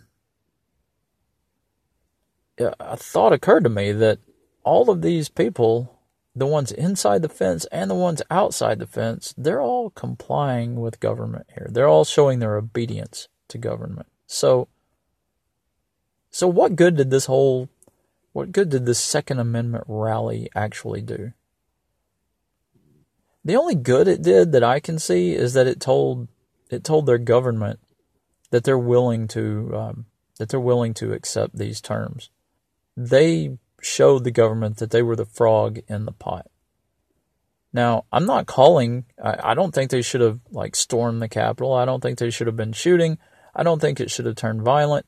a 2.59 2.97
thought 2.97 3.33
occurred 3.33 3.65
to 3.65 3.71
me 3.71 3.93
that 3.93 4.19
all 4.65 4.91
of 4.91 5.03
these 5.03 5.29
people 5.29 6.00
the 6.41 6.47
ones 6.47 6.73
inside 6.73 7.21
the 7.21 7.29
fence 7.29 7.67
and 7.67 7.91
the 7.91 7.95
ones 7.95 8.23
outside 8.31 8.79
the 8.79 8.87
fence, 8.87 9.35
they're 9.37 9.61
all 9.61 9.91
complying 9.91 10.81
with 10.81 10.99
government 10.99 11.47
here. 11.55 11.69
They're 11.71 11.87
all 11.87 12.07
showing 12.07 12.39
their 12.39 12.57
obedience 12.57 13.29
to 13.49 13.59
government. 13.59 14.07
So, 14.27 14.69
so 16.31 16.49
what 16.49 16.77
good 16.77 16.97
did 16.97 17.11
this 17.11 17.27
whole, 17.27 17.69
what 18.33 18.53
good 18.53 18.71
did 18.71 18.87
this 18.87 18.99
Second 18.99 19.39
Amendment 19.39 19.85
rally 19.87 20.49
actually 20.55 21.03
do? 21.03 21.33
The 23.45 23.57
only 23.57 23.75
good 23.75 24.09
it 24.09 24.23
did 24.23 24.53
that 24.53 24.65
I 24.65 24.81
can 24.81 24.99
see 24.99 25.33
is 25.33 25.53
that 25.53 25.67
it 25.67 25.79
told, 25.79 26.29
it 26.71 26.85
told 26.85 27.05
their 27.05 27.19
government 27.19 27.81
that 28.51 28.65
they're 28.65 28.79
willing 28.79 29.29
to, 29.29 29.71
um, 29.75 30.07
that 30.39 30.49
they're 30.49 30.59
willing 30.59 30.95
to 30.95 31.13
accept 31.13 31.59
these 31.59 31.83
terms. 31.83 32.31
They 32.97 33.59
showed 33.81 34.25
the 34.25 34.31
government 34.31 34.77
that 34.79 34.91
they 34.91 35.03
were 35.03 35.17
the 35.17 35.25
frog 35.25 35.81
in 35.89 36.05
the 36.05 36.13
pot. 36.13 36.47
Now, 37.73 38.05
I'm 38.13 38.27
not 38.27 38.47
calling, 38.47 39.05
I, 39.23 39.51
I 39.51 39.55
don't 39.55 39.73
think 39.73 39.91
they 39.91 40.03
should 40.03 40.21
have 40.21 40.41
like 40.51 40.75
stormed 40.75 41.23
the 41.23 41.29
Capitol. 41.29 41.73
I 41.73 41.85
don't 41.85 42.01
think 42.01 42.19
they 42.19 42.31
should 42.31 42.47
have 42.47 42.57
been 42.57 42.73
shooting. 42.73 43.19
I 43.55 43.63
don't 43.63 43.81
think 43.81 44.01
it 44.01 44.11
should 44.11 44.27
have 44.27 44.37
turned 44.37 44.63
violent, 44.63 45.07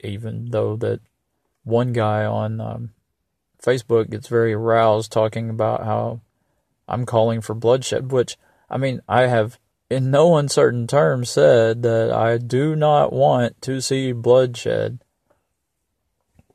even 0.00 0.50
though 0.50 0.76
that 0.76 1.00
one 1.64 1.92
guy 1.92 2.24
on 2.24 2.60
um, 2.60 2.90
Facebook 3.62 4.10
gets 4.10 4.28
very 4.28 4.52
aroused 4.52 5.12
talking 5.12 5.50
about 5.50 5.84
how 5.84 6.20
I'm 6.86 7.04
calling 7.04 7.40
for 7.40 7.54
bloodshed, 7.54 8.10
which, 8.12 8.36
I 8.70 8.76
mean, 8.76 9.00
I 9.08 9.26
have 9.26 9.58
in 9.90 10.10
no 10.10 10.36
uncertain 10.36 10.86
terms 10.86 11.30
said 11.30 11.82
that 11.82 12.12
I 12.12 12.38
do 12.38 12.76
not 12.76 13.12
want 13.12 13.60
to 13.62 13.80
see 13.80 14.12
bloodshed 14.12 15.00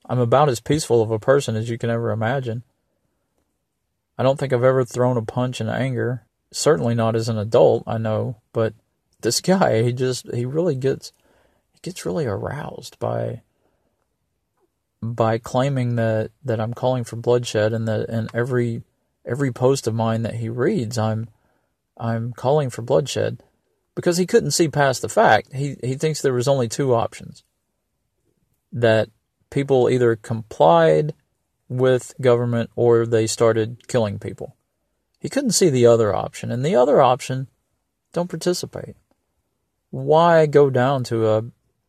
I'm 0.05 0.19
about 0.19 0.49
as 0.49 0.59
peaceful 0.59 1.01
of 1.01 1.11
a 1.11 1.19
person 1.19 1.55
as 1.55 1.69
you 1.69 1.77
can 1.77 1.89
ever 1.89 2.11
imagine. 2.11 2.63
I 4.17 4.23
don't 4.23 4.37
think 4.37 4.53
I've 4.53 4.63
ever 4.63 4.85
thrown 4.85 5.17
a 5.17 5.23
punch 5.23 5.61
in 5.61 5.69
anger. 5.69 6.25
Certainly 6.51 6.95
not 6.95 7.15
as 7.15 7.29
an 7.29 7.37
adult, 7.37 7.83
I 7.87 7.97
know, 7.97 8.37
but 8.51 8.73
this 9.21 9.41
guy, 9.41 9.83
he 9.83 9.93
just 9.93 10.31
he 10.33 10.45
really 10.45 10.75
gets 10.75 11.11
he 11.71 11.79
gets 11.81 12.05
really 12.05 12.25
aroused 12.25 12.99
by 12.99 13.41
by 15.01 15.37
claiming 15.37 15.95
that 15.95 16.31
that 16.43 16.59
I'm 16.59 16.73
calling 16.73 17.03
for 17.03 17.15
bloodshed 17.15 17.73
and 17.73 17.87
that 17.87 18.09
in 18.09 18.27
every 18.33 18.83
every 19.25 19.51
post 19.51 19.87
of 19.87 19.95
mine 19.95 20.23
that 20.23 20.35
he 20.35 20.49
reads, 20.49 20.97
I'm 20.97 21.29
I'm 21.97 22.33
calling 22.33 22.69
for 22.69 22.81
bloodshed 22.81 23.41
because 23.95 24.17
he 24.17 24.25
couldn't 24.25 24.51
see 24.51 24.67
past 24.67 25.01
the 25.01 25.09
fact. 25.09 25.53
He 25.53 25.77
he 25.83 25.95
thinks 25.95 26.21
there 26.21 26.33
was 26.33 26.47
only 26.47 26.67
two 26.67 26.93
options. 26.93 27.43
That 28.71 29.09
people 29.53 29.89
either 29.89 30.15
complied 30.15 31.13
with 31.69 32.13
government 32.19 32.71
or 32.75 33.05
they 33.05 33.27
started 33.27 33.87
killing 33.87 34.19
people. 34.19 34.55
He 35.19 35.29
couldn't 35.29 35.51
see 35.51 35.69
the 35.69 35.85
other 35.85 36.13
option. 36.13 36.51
And 36.51 36.65
the 36.65 36.75
other 36.75 37.01
option, 37.01 37.47
don't 38.11 38.29
participate. 38.29 38.95
Why 39.91 40.47
go 40.47 40.69
down 40.69 41.03
to 41.05 41.29
a 41.29 41.43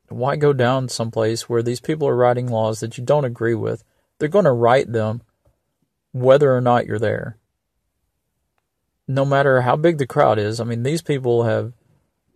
why 0.08 0.36
go 0.36 0.52
down 0.52 0.88
someplace 0.88 1.48
where 1.48 1.62
these 1.62 1.80
people 1.80 2.06
are 2.06 2.14
writing 2.14 2.46
laws 2.46 2.80
that 2.80 2.98
you 2.98 3.04
don't 3.04 3.24
agree 3.24 3.54
with? 3.54 3.82
They're 4.18 4.28
going 4.28 4.44
to 4.44 4.52
write 4.52 4.92
them 4.92 5.22
whether 6.12 6.54
or 6.54 6.60
not 6.60 6.86
you're 6.86 6.98
there. 6.98 7.38
No 9.08 9.24
matter 9.24 9.62
how 9.62 9.76
big 9.76 9.98
the 9.98 10.06
crowd 10.06 10.38
is. 10.38 10.60
I 10.60 10.64
mean, 10.64 10.82
these 10.82 11.02
people 11.02 11.44
have 11.44 11.72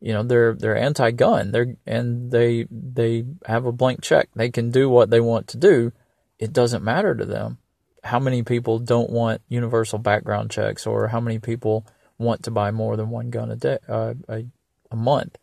you 0.01 0.13
know 0.13 0.23
they're 0.23 0.55
they're 0.55 0.77
anti-gun. 0.77 1.51
They're 1.51 1.77
and 1.87 2.31
they 2.31 2.67
they 2.71 3.25
have 3.47 3.67
a 3.67 3.73
blank 3.73 4.03
check. 4.03 4.29
They 4.35 4.51
can 4.51 4.71
do 4.71 4.89
what 4.89 5.11
they 5.11 5.21
want 5.21 5.49
to 5.49 5.57
do. 5.57 5.93
It 6.39 6.53
doesn't 6.53 6.85
matter 6.85 7.15
to 7.15 7.25
them 7.25 7.59
how 8.05 8.19
many 8.19 8.43
people 8.43 8.79
don't 8.79 9.11
want 9.11 9.43
universal 9.49 9.99
background 9.99 10.51
checks 10.51 10.87
or 10.87 11.09
how 11.09 11.21
many 11.21 11.39
people 11.39 11.87
want 12.17 12.45
to 12.45 12.51
buy 12.51 12.71
more 12.71 12.97
than 12.97 13.11
one 13.11 13.31
gun 13.31 13.51
a 13.51 13.57
day 13.57 13.79
uh, 13.89 14.15
a, 14.29 14.45
a 14.91 14.97
month. 14.97 15.37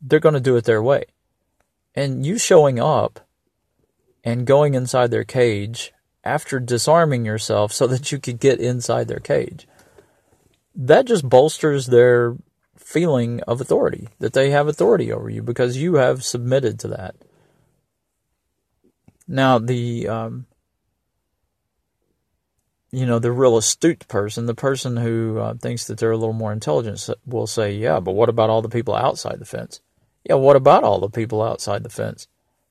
They're 0.00 0.20
going 0.20 0.34
to 0.34 0.40
do 0.40 0.56
it 0.56 0.64
their 0.64 0.82
way. 0.82 1.04
And 1.94 2.24
you 2.24 2.38
showing 2.38 2.80
up 2.80 3.20
and 4.24 4.46
going 4.46 4.74
inside 4.74 5.10
their 5.10 5.24
cage 5.24 5.92
after 6.24 6.60
disarming 6.60 7.24
yourself 7.24 7.72
so 7.72 7.86
that 7.86 8.10
you 8.12 8.18
could 8.18 8.40
get 8.40 8.60
inside 8.60 9.08
their 9.08 9.20
cage 9.20 9.66
that 10.74 11.06
just 11.06 11.28
bolsters 11.28 11.86
their 11.86 12.36
feeling 12.90 13.40
of 13.42 13.60
authority, 13.60 14.08
that 14.18 14.32
they 14.32 14.50
have 14.50 14.66
authority 14.66 15.12
over 15.12 15.30
you 15.30 15.42
because 15.42 15.76
you 15.76 15.94
have 15.94 16.24
submitted 16.24 16.76
to 16.80 16.88
that. 16.88 17.14
Now, 19.28 19.60
the, 19.60 20.08
um, 20.08 20.46
you 22.90 23.06
know, 23.06 23.20
the 23.20 23.30
real 23.30 23.56
astute 23.56 24.08
person, 24.08 24.46
the 24.46 24.56
person 24.56 24.96
who 24.96 25.38
uh, 25.38 25.54
thinks 25.54 25.86
that 25.86 25.98
they're 25.98 26.10
a 26.10 26.16
little 26.16 26.32
more 26.32 26.52
intelligent, 26.52 27.08
will 27.24 27.46
say, 27.46 27.72
yeah, 27.74 28.00
but 28.00 28.12
what 28.12 28.28
about 28.28 28.50
all 28.50 28.60
the 28.60 28.68
people 28.68 28.96
outside 28.96 29.38
the 29.38 29.44
fence? 29.44 29.80
Yeah, 30.28 30.34
what 30.34 30.56
about 30.56 30.82
all 30.82 30.98
the 30.98 31.08
people 31.08 31.42
outside 31.42 31.84
the 31.84 31.90
fence? 31.90 32.26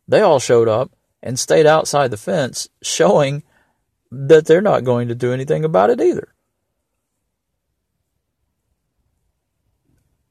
They 0.05 0.19
all 0.19 0.39
showed 0.39 0.67
up 0.67 0.91
and 1.23 1.39
stayed 1.39 1.65
outside 1.65 2.11
the 2.11 2.17
fence, 2.17 2.67
showing 2.81 3.43
that 4.11 4.47
they're 4.47 4.59
not 4.59 4.83
going 4.83 5.07
to 5.07 5.15
do 5.15 5.31
anything 5.31 5.63
about 5.63 5.89
it 5.89 6.01
either. 6.01 6.33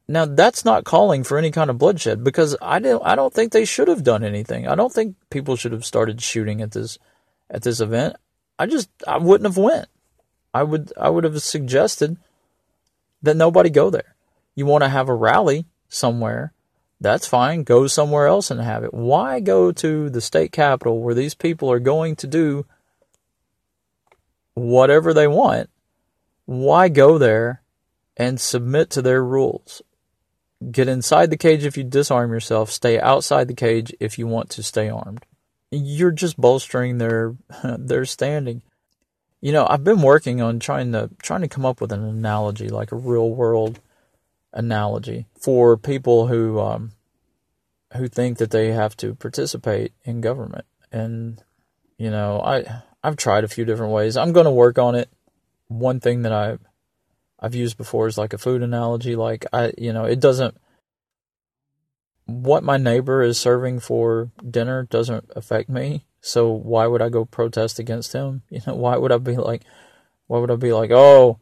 Now 0.08 0.24
that's 0.24 0.64
not 0.64 0.84
calling 0.84 1.22
for 1.22 1.36
any 1.36 1.50
kind 1.50 1.68
of 1.68 1.78
bloodshed 1.78 2.24
because 2.24 2.56
I 2.62 2.78
don't 2.78 3.04
I 3.04 3.14
don't 3.14 3.32
think 3.32 3.52
they 3.52 3.64
should 3.64 3.88
have 3.88 4.02
done 4.02 4.24
anything. 4.24 4.66
I 4.66 4.74
don't 4.74 4.92
think 4.92 5.16
people 5.30 5.56
should 5.56 5.72
have 5.72 5.84
started 5.84 6.22
shooting 6.22 6.62
at 6.62 6.70
this 6.72 6.98
at 7.50 7.62
this 7.62 7.80
event. 7.80 8.16
I 8.58 8.66
just 8.66 8.88
I 9.06 9.18
wouldn't 9.18 9.46
have 9.46 9.62
went. 9.62 9.88
I 10.54 10.62
would 10.62 10.92
I 10.98 11.10
would 11.10 11.24
have 11.24 11.40
suggested 11.42 12.16
that 13.22 13.36
nobody 13.36 13.68
go 13.68 13.90
there. 13.90 14.14
You 14.54 14.64
want 14.66 14.82
to 14.82 14.88
have 14.88 15.08
a 15.08 15.14
rally 15.14 15.66
somewhere, 15.88 16.52
that's 17.00 17.26
fine. 17.26 17.62
Go 17.62 17.86
somewhere 17.86 18.26
else 18.26 18.50
and 18.50 18.60
have 18.60 18.84
it. 18.84 18.92
Why 18.92 19.40
go 19.40 19.70
to 19.72 20.10
the 20.10 20.20
state 20.20 20.52
capitol 20.52 21.00
where 21.00 21.14
these 21.14 21.34
people 21.34 21.70
are 21.70 21.78
going 21.78 22.16
to 22.16 22.26
do 22.26 22.66
whatever 24.54 25.14
they 25.14 25.28
want? 25.28 25.70
Why 26.44 26.88
go 26.88 27.18
there 27.18 27.62
and 28.16 28.40
submit 28.40 28.90
to 28.90 29.02
their 29.02 29.22
rules? 29.22 29.82
Get 30.70 30.88
inside 30.88 31.30
the 31.30 31.36
cage 31.36 31.64
if 31.64 31.76
you 31.76 31.84
disarm 31.84 32.32
yourself. 32.32 32.70
Stay 32.70 32.98
outside 32.98 33.46
the 33.46 33.54
cage 33.54 33.94
if 34.00 34.18
you 34.18 34.26
want 34.26 34.50
to 34.50 34.62
stay 34.62 34.88
armed. 34.88 35.24
You're 35.70 36.10
just 36.10 36.36
bolstering 36.36 36.98
their 36.98 37.36
their 37.64 38.04
standing. 38.04 38.62
You 39.40 39.52
know, 39.52 39.66
I've 39.68 39.84
been 39.84 40.02
working 40.02 40.42
on 40.42 40.58
trying 40.58 40.92
to 40.92 41.10
trying 41.22 41.42
to 41.42 41.48
come 41.48 41.64
up 41.64 41.80
with 41.80 41.92
an 41.92 42.02
analogy, 42.02 42.68
like 42.68 42.90
a 42.90 42.96
real 42.96 43.30
world 43.30 43.80
analogy 44.52 45.26
for 45.38 45.76
people 45.76 46.26
who 46.26 46.58
um, 46.58 46.92
who 47.96 48.08
think 48.08 48.38
that 48.38 48.50
they 48.50 48.72
have 48.72 48.96
to 48.96 49.14
participate 49.14 49.92
in 50.04 50.20
government. 50.20 50.64
And 50.90 51.42
you 51.98 52.10
know, 52.10 52.40
I 52.40 52.82
I've 53.02 53.16
tried 53.16 53.44
a 53.44 53.48
few 53.48 53.64
different 53.64 53.92
ways. 53.92 54.16
I'm 54.16 54.32
going 54.32 54.44
to 54.44 54.50
work 54.50 54.78
on 54.78 54.96
it. 54.96 55.08
One 55.68 56.00
thing 56.00 56.22
that 56.22 56.32
I 56.32 56.58
I've 57.40 57.54
used 57.54 57.76
before 57.76 58.06
is 58.06 58.18
like 58.18 58.32
a 58.32 58.38
food 58.38 58.62
analogy. 58.62 59.16
Like 59.16 59.46
I, 59.52 59.72
you 59.78 59.92
know, 59.92 60.04
it 60.04 60.20
doesn't 60.20 60.56
what 62.28 62.62
my 62.62 62.76
neighbor 62.76 63.22
is 63.22 63.38
serving 63.38 63.80
for 63.80 64.30
dinner 64.48 64.82
doesn't 64.84 65.30
affect 65.34 65.70
me. 65.70 66.04
So 66.20 66.50
why 66.50 66.86
would 66.86 67.00
I 67.00 67.08
go 67.08 67.24
protest 67.24 67.78
against 67.78 68.12
him? 68.12 68.42
You 68.50 68.60
know, 68.66 68.74
why 68.74 68.96
would 68.96 69.12
I 69.12 69.18
be 69.18 69.36
like, 69.36 69.62
why 70.26 70.38
would 70.38 70.50
I 70.50 70.56
be 70.56 70.72
like, 70.72 70.90
oh, 70.92 71.40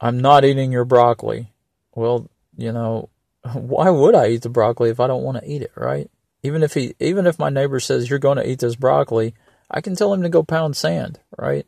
I'm 0.00 0.18
not 0.20 0.46
eating 0.46 0.72
your 0.72 0.86
broccoli? 0.86 1.52
Well, 1.94 2.30
you 2.56 2.72
know, 2.72 3.10
why 3.52 3.90
would 3.90 4.14
I 4.14 4.28
eat 4.28 4.42
the 4.42 4.48
broccoli 4.48 4.88
if 4.88 4.98
I 4.98 5.06
don't 5.06 5.22
want 5.22 5.38
to 5.38 5.50
eat 5.50 5.62
it, 5.62 5.72
right? 5.76 6.10
Even 6.42 6.62
if 6.62 6.72
he, 6.72 6.94
even 6.98 7.26
if 7.26 7.38
my 7.38 7.50
neighbor 7.50 7.80
says 7.80 8.08
you're 8.08 8.18
going 8.18 8.38
to 8.38 8.50
eat 8.50 8.60
this 8.60 8.76
broccoli, 8.76 9.34
I 9.70 9.82
can 9.82 9.94
tell 9.94 10.14
him 10.14 10.22
to 10.22 10.30
go 10.30 10.42
pound 10.42 10.74
sand, 10.74 11.20
right? 11.36 11.66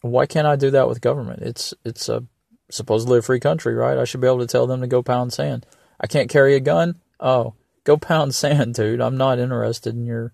Why 0.00 0.26
can't 0.26 0.46
I 0.46 0.56
do 0.56 0.70
that 0.70 0.88
with 0.88 1.00
government? 1.00 1.42
It's 1.42 1.74
it's 1.84 2.08
a 2.08 2.24
supposedly 2.70 3.18
a 3.18 3.22
free 3.22 3.40
country, 3.40 3.74
right? 3.74 3.98
I 3.98 4.04
should 4.04 4.20
be 4.20 4.26
able 4.26 4.40
to 4.40 4.46
tell 4.46 4.66
them 4.66 4.80
to 4.80 4.86
go 4.86 5.02
pound 5.02 5.32
sand. 5.32 5.66
I 6.00 6.06
can't 6.06 6.30
carry 6.30 6.54
a 6.54 6.60
gun. 6.60 6.96
Oh, 7.18 7.54
go 7.84 7.96
pound 7.96 8.34
sand, 8.34 8.74
dude. 8.74 9.00
I'm 9.00 9.16
not 9.16 9.38
interested 9.38 9.94
in 9.94 10.06
your 10.06 10.32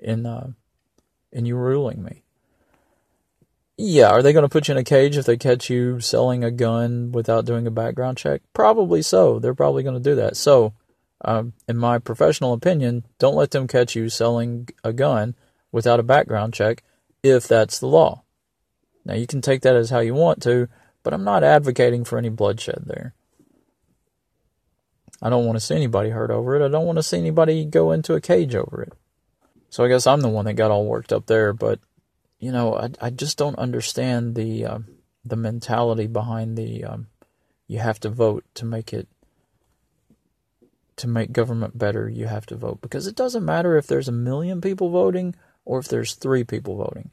in 0.00 0.26
uh, 0.26 0.50
in 1.32 1.46
you 1.46 1.56
ruling 1.56 2.02
me. 2.02 2.22
Yeah, 3.76 4.10
are 4.10 4.22
they 4.22 4.32
going 4.32 4.44
to 4.44 4.48
put 4.48 4.68
you 4.68 4.72
in 4.72 4.78
a 4.78 4.84
cage 4.84 5.16
if 5.16 5.26
they 5.26 5.36
catch 5.36 5.68
you 5.68 5.98
selling 5.98 6.44
a 6.44 6.52
gun 6.52 7.10
without 7.10 7.44
doing 7.44 7.66
a 7.66 7.72
background 7.72 8.18
check? 8.18 8.42
Probably 8.52 9.02
so. 9.02 9.40
They're 9.40 9.52
probably 9.52 9.82
going 9.82 10.00
to 10.00 10.10
do 10.10 10.14
that. 10.14 10.36
So, 10.36 10.74
um, 11.24 11.54
in 11.66 11.76
my 11.76 11.98
professional 11.98 12.52
opinion, 12.52 13.04
don't 13.18 13.34
let 13.34 13.50
them 13.50 13.66
catch 13.66 13.96
you 13.96 14.08
selling 14.08 14.68
a 14.84 14.92
gun 14.92 15.34
without 15.72 15.98
a 15.98 16.04
background 16.04 16.54
check 16.54 16.84
if 17.24 17.48
that's 17.48 17.80
the 17.80 17.88
law. 17.88 18.23
Now, 19.04 19.14
you 19.14 19.26
can 19.26 19.40
take 19.40 19.62
that 19.62 19.76
as 19.76 19.90
how 19.90 20.00
you 20.00 20.14
want 20.14 20.42
to, 20.42 20.68
but 21.02 21.12
I'm 21.12 21.24
not 21.24 21.44
advocating 21.44 22.04
for 22.04 22.18
any 22.18 22.30
bloodshed 22.30 22.84
there. 22.86 23.14
I 25.20 25.30
don't 25.30 25.46
want 25.46 25.56
to 25.56 25.64
see 25.64 25.74
anybody 25.74 26.10
hurt 26.10 26.30
over 26.30 26.56
it. 26.56 26.64
I 26.64 26.68
don't 26.68 26.86
want 26.86 26.98
to 26.98 27.02
see 27.02 27.18
anybody 27.18 27.64
go 27.64 27.92
into 27.92 28.14
a 28.14 28.20
cage 28.20 28.54
over 28.54 28.82
it. 28.82 28.92
So 29.70 29.84
I 29.84 29.88
guess 29.88 30.06
I'm 30.06 30.20
the 30.20 30.28
one 30.28 30.44
that 30.44 30.54
got 30.54 30.70
all 30.70 30.86
worked 30.86 31.12
up 31.12 31.26
there, 31.26 31.52
but 31.52 31.80
you 32.38 32.52
know, 32.52 32.76
I 32.76 32.90
I 33.00 33.10
just 33.10 33.38
don't 33.38 33.58
understand 33.58 34.34
the 34.34 34.66
uh, 34.66 34.78
the 35.24 35.36
mentality 35.36 36.06
behind 36.06 36.58
the 36.58 36.84
um, 36.84 37.06
you 37.66 37.78
have 37.78 37.98
to 38.00 38.10
vote 38.10 38.44
to 38.54 38.64
make 38.64 38.92
it 38.92 39.08
to 40.96 41.08
make 41.08 41.32
government 41.32 41.76
better. 41.76 42.08
You 42.08 42.26
have 42.26 42.46
to 42.46 42.56
vote 42.56 42.80
because 42.80 43.06
it 43.06 43.16
doesn't 43.16 43.44
matter 43.44 43.76
if 43.76 43.86
there's 43.86 44.08
a 44.08 44.12
million 44.12 44.60
people 44.60 44.90
voting 44.90 45.34
or 45.64 45.78
if 45.78 45.88
there's 45.88 46.14
three 46.14 46.44
people 46.44 46.76
voting. 46.76 47.10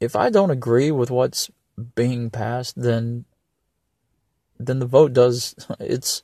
If 0.00 0.16
I 0.16 0.30
don't 0.30 0.50
agree 0.50 0.90
with 0.90 1.10
what's 1.10 1.50
being 1.94 2.30
passed, 2.30 2.80
then 2.80 3.24
then 4.58 4.78
the 4.78 4.86
vote 4.86 5.12
does 5.12 5.54
it's 5.80 6.22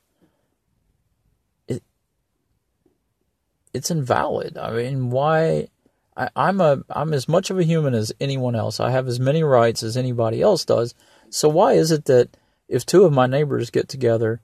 it's 3.73 3.91
invalid. 3.91 4.57
I 4.57 4.71
mean, 4.71 5.09
why? 5.09 5.67
I, 6.15 6.29
I'm 6.35 6.59
a 6.59 6.83
I'm 6.89 7.13
as 7.13 7.27
much 7.27 7.49
of 7.49 7.59
a 7.59 7.63
human 7.63 7.93
as 7.93 8.11
anyone 8.19 8.55
else. 8.55 8.79
I 8.79 8.91
have 8.91 9.07
as 9.07 9.19
many 9.19 9.43
rights 9.43 9.83
as 9.83 9.95
anybody 9.95 10.41
else 10.41 10.65
does. 10.65 10.93
So 11.29 11.47
why 11.47 11.73
is 11.73 11.91
it 11.91 12.05
that 12.05 12.35
if 12.67 12.85
two 12.85 13.05
of 13.05 13.13
my 13.13 13.27
neighbors 13.27 13.69
get 13.69 13.87
together, 13.87 14.41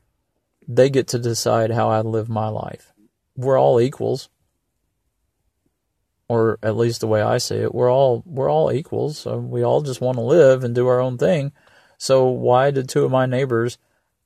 they 0.68 0.90
get 0.90 1.08
to 1.10 1.20
decide 1.20 1.72
how 1.72 1.90
I 1.90 2.02
live 2.02 2.30
my 2.30 2.48
life? 2.48 2.94
We're 3.36 3.60
all 3.60 3.80
equals, 3.80 4.30
or 6.30 6.60
at 6.62 6.76
least 6.76 7.02
the 7.02 7.08
way 7.08 7.22
I 7.22 7.38
see 7.38 7.56
it. 7.56 7.74
We're 7.74 7.92
all 7.92 8.24
we're 8.26 8.52
all 8.52 8.72
equals. 8.72 9.18
So 9.18 9.38
we 9.38 9.64
all 9.64 9.82
just 9.82 10.02
want 10.02 10.18
to 10.18 10.24
live 10.24 10.64
and 10.64 10.76
do 10.76 10.88
our 10.88 11.00
own 11.00 11.18
thing. 11.18 11.52
So 11.98 12.28
why 12.28 12.72
did 12.72 12.90
two 12.90 13.06
of 13.06 13.12
my 13.12 13.26
neighbors 13.26 13.78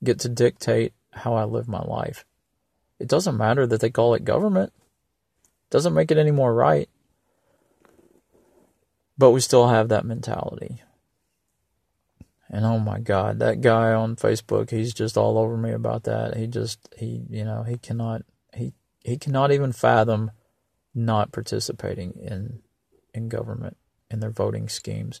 get 0.02 0.18
to 0.20 0.28
dictate 0.28 0.92
how 1.12 1.34
I 1.34 1.44
live 1.44 1.68
my 1.68 1.82
life? 1.82 2.24
It 2.98 3.08
doesn't 3.08 3.36
matter 3.36 3.66
that 3.66 3.80
they 3.80 3.90
call 3.90 4.14
it 4.14 4.24
government. 4.24 4.72
Doesn't 5.70 5.94
make 5.94 6.10
it 6.10 6.18
any 6.18 6.30
more 6.30 6.54
right. 6.54 6.88
But 9.16 9.30
we 9.30 9.40
still 9.40 9.68
have 9.68 9.88
that 9.88 10.04
mentality. 10.04 10.82
And 12.50 12.66
oh 12.66 12.78
my 12.78 12.98
God, 12.98 13.38
that 13.38 13.62
guy 13.62 13.92
on 13.92 14.16
Facebook, 14.16 14.70
he's 14.70 14.92
just 14.92 15.16
all 15.16 15.38
over 15.38 15.56
me 15.56 15.72
about 15.72 16.04
that. 16.04 16.36
He 16.36 16.46
just, 16.46 16.78
he, 16.98 17.22
you 17.30 17.44
know, 17.44 17.62
he 17.62 17.78
cannot, 17.78 18.22
he, 18.54 18.74
he 19.00 19.16
cannot 19.16 19.50
even 19.52 19.72
fathom 19.72 20.32
not 20.94 21.32
participating 21.32 22.12
in, 22.20 22.60
in 23.14 23.28
government 23.28 23.76
in 24.10 24.20
their 24.20 24.30
voting 24.30 24.68
schemes. 24.68 25.20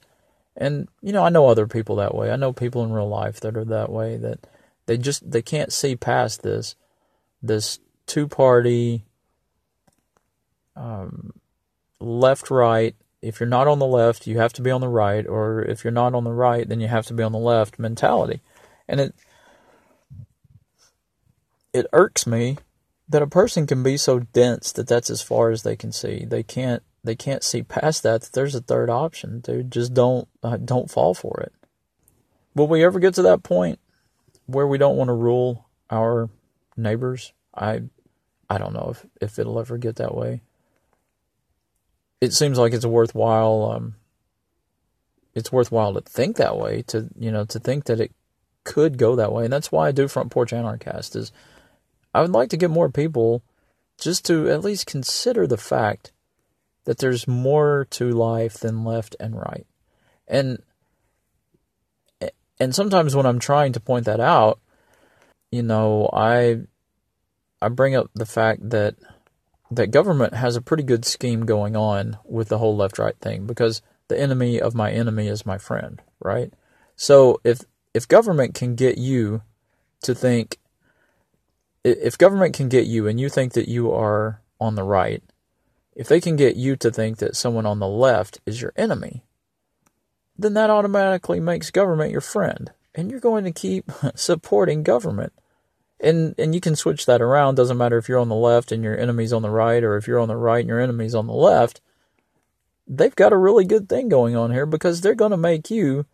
And, 0.56 0.88
you 1.00 1.12
know, 1.12 1.24
I 1.24 1.30
know 1.30 1.46
other 1.46 1.66
people 1.66 1.96
that 1.96 2.14
way. 2.14 2.30
I 2.30 2.36
know 2.36 2.52
people 2.52 2.84
in 2.84 2.92
real 2.92 3.08
life 3.08 3.40
that 3.40 3.56
are 3.56 3.64
that 3.64 3.90
way 3.90 4.16
that 4.18 4.46
they 4.86 4.98
just, 4.98 5.30
they 5.30 5.42
can't 5.42 5.72
see 5.72 5.96
past 5.96 6.42
this, 6.42 6.76
this 7.42 7.78
two 8.06 8.28
party, 8.28 9.04
um, 10.76 11.32
left 12.00 12.50
right. 12.50 12.94
If 13.22 13.40
you're 13.40 13.48
not 13.48 13.68
on 13.68 13.78
the 13.78 13.86
left, 13.86 14.26
you 14.26 14.38
have 14.38 14.52
to 14.54 14.62
be 14.62 14.70
on 14.70 14.80
the 14.80 14.88
right, 14.88 15.26
or 15.26 15.62
if 15.62 15.84
you're 15.84 15.92
not 15.92 16.14
on 16.14 16.24
the 16.24 16.32
right, 16.32 16.68
then 16.68 16.80
you 16.80 16.88
have 16.88 17.06
to 17.06 17.14
be 17.14 17.22
on 17.22 17.32
the 17.32 17.38
left 17.38 17.78
mentality. 17.78 18.40
And 18.88 19.00
it 19.00 19.14
it 21.72 21.86
irks 21.92 22.26
me 22.26 22.58
that 23.12 23.22
a 23.22 23.26
person 23.26 23.66
can 23.66 23.82
be 23.82 23.96
so 23.96 24.20
dense 24.20 24.72
that 24.72 24.88
that's 24.88 25.10
as 25.10 25.22
far 25.22 25.50
as 25.50 25.62
they 25.62 25.76
can 25.76 25.92
see. 25.92 26.24
They 26.24 26.42
can't 26.42 26.82
they 27.04 27.14
can't 27.14 27.44
see 27.44 27.62
past 27.62 28.02
that. 28.02 28.22
that 28.22 28.32
there's 28.32 28.54
a 28.54 28.60
third 28.60 28.90
option, 28.90 29.40
dude. 29.40 29.70
Just 29.70 29.94
don't 29.94 30.28
uh, 30.42 30.56
don't 30.56 30.90
fall 30.90 31.14
for 31.14 31.40
it. 31.40 31.52
Will 32.54 32.68
we 32.68 32.84
ever 32.84 32.98
get 32.98 33.14
to 33.14 33.22
that 33.22 33.42
point 33.42 33.78
where 34.46 34.66
we 34.66 34.78
don't 34.78 34.96
want 34.96 35.08
to 35.08 35.14
rule 35.14 35.66
our 35.90 36.28
neighbors? 36.76 37.32
I 37.54 37.82
I 38.50 38.58
don't 38.58 38.74
know 38.74 38.88
if 38.90 39.06
if 39.20 39.38
it'll 39.38 39.60
ever 39.60 39.78
get 39.78 39.96
that 39.96 40.14
way 40.14 40.42
it 42.22 42.32
seems 42.32 42.56
like 42.56 42.72
it's 42.72 42.86
worthwhile 42.86 43.72
um, 43.74 43.96
it's 45.34 45.50
worthwhile 45.50 45.92
to 45.92 46.00
think 46.02 46.36
that 46.36 46.56
way 46.56 46.82
to 46.82 47.08
you 47.18 47.32
know 47.32 47.44
to 47.44 47.58
think 47.58 47.84
that 47.86 48.00
it 48.00 48.12
could 48.62 48.96
go 48.96 49.16
that 49.16 49.32
way 49.32 49.42
and 49.44 49.52
that's 49.52 49.72
why 49.72 49.88
I 49.88 49.92
do 49.92 50.06
front 50.06 50.30
porch 50.30 50.52
anarchist 50.52 51.16
is 51.16 51.32
I 52.14 52.20
would 52.20 52.30
like 52.30 52.50
to 52.50 52.56
get 52.56 52.70
more 52.70 52.90
people 52.90 53.42
just 53.98 54.24
to 54.26 54.50
at 54.50 54.64
least 54.64 54.86
consider 54.86 55.46
the 55.46 55.56
fact 55.56 56.12
that 56.84 56.98
there's 56.98 57.28
more 57.28 57.86
to 57.90 58.10
life 58.10 58.54
than 58.54 58.84
left 58.84 59.14
and 59.20 59.36
right 59.36 59.66
and 60.26 60.62
and 62.58 62.74
sometimes 62.74 63.14
when 63.14 63.26
I'm 63.26 63.38
trying 63.38 63.72
to 63.72 63.80
point 63.80 64.06
that 64.06 64.20
out 64.20 64.60
you 65.50 65.62
know 65.62 66.10
I 66.12 66.62
I 67.60 67.68
bring 67.68 67.94
up 67.94 68.10
the 68.14 68.26
fact 68.26 68.70
that 68.70 68.96
that 69.70 69.90
government 69.90 70.34
has 70.34 70.54
a 70.54 70.60
pretty 70.60 70.82
good 70.82 71.04
scheme 71.04 71.46
going 71.46 71.76
on 71.76 72.18
with 72.24 72.48
the 72.48 72.58
whole 72.58 72.76
left 72.76 72.98
right 72.98 73.16
thing 73.20 73.46
because 73.46 73.80
the 74.08 74.20
enemy 74.20 74.60
of 74.60 74.74
my 74.74 74.90
enemy 74.90 75.28
is 75.28 75.46
my 75.46 75.56
friend, 75.56 76.02
right? 76.20 76.52
So 76.96 77.40
if 77.44 77.60
if 77.94 78.06
government 78.06 78.54
can 78.54 78.74
get 78.74 78.98
you 78.98 79.42
to 80.02 80.14
think 80.14 80.58
if 81.84 82.18
government 82.18 82.54
can 82.54 82.68
get 82.68 82.86
you 82.86 83.06
and 83.06 83.20
you 83.20 83.28
think 83.28 83.52
that 83.54 83.68
you 83.68 83.92
are 83.92 84.40
on 84.60 84.74
the 84.74 84.84
right, 84.84 85.22
if 85.94 86.08
they 86.08 86.20
can 86.20 86.36
get 86.36 86.56
you 86.56 86.76
to 86.76 86.90
think 86.90 87.18
that 87.18 87.36
someone 87.36 87.66
on 87.66 87.78
the 87.78 87.88
left 87.88 88.40
is 88.46 88.60
your 88.60 88.72
enemy, 88.76 89.24
then 90.38 90.54
that 90.54 90.70
automatically 90.70 91.40
makes 91.40 91.70
government 91.70 92.12
your 92.12 92.20
friend. 92.20 92.72
And 92.94 93.10
you're 93.10 93.20
going 93.20 93.44
to 93.44 93.52
keep 93.52 93.90
supporting 94.14 94.82
government 94.82 95.32
and 96.02 96.34
and 96.36 96.54
you 96.54 96.60
can 96.60 96.76
switch 96.76 97.06
that 97.06 97.22
around. 97.22 97.54
Doesn't 97.54 97.78
matter 97.78 97.96
if 97.96 98.08
you're 98.08 98.18
on 98.18 98.28
the 98.28 98.34
left 98.34 98.72
and 98.72 98.82
your 98.82 98.98
enemy's 98.98 99.32
on 99.32 99.42
the 99.42 99.50
right, 99.50 99.82
or 99.82 99.96
if 99.96 100.06
you're 100.06 100.18
on 100.18 100.28
the 100.28 100.36
right 100.36 100.60
and 100.60 100.68
your 100.68 100.80
enemy's 100.80 101.14
on 101.14 101.26
the 101.26 101.32
left. 101.32 101.80
They've 102.88 103.14
got 103.14 103.32
a 103.32 103.38
really 103.38 103.64
good 103.64 103.88
thing 103.88 104.08
going 104.08 104.36
on 104.36 104.50
here 104.50 104.66
because 104.66 105.00
they're 105.00 105.14
going 105.14 105.30
to 105.30 105.36
make 105.36 105.70
you 105.70 106.04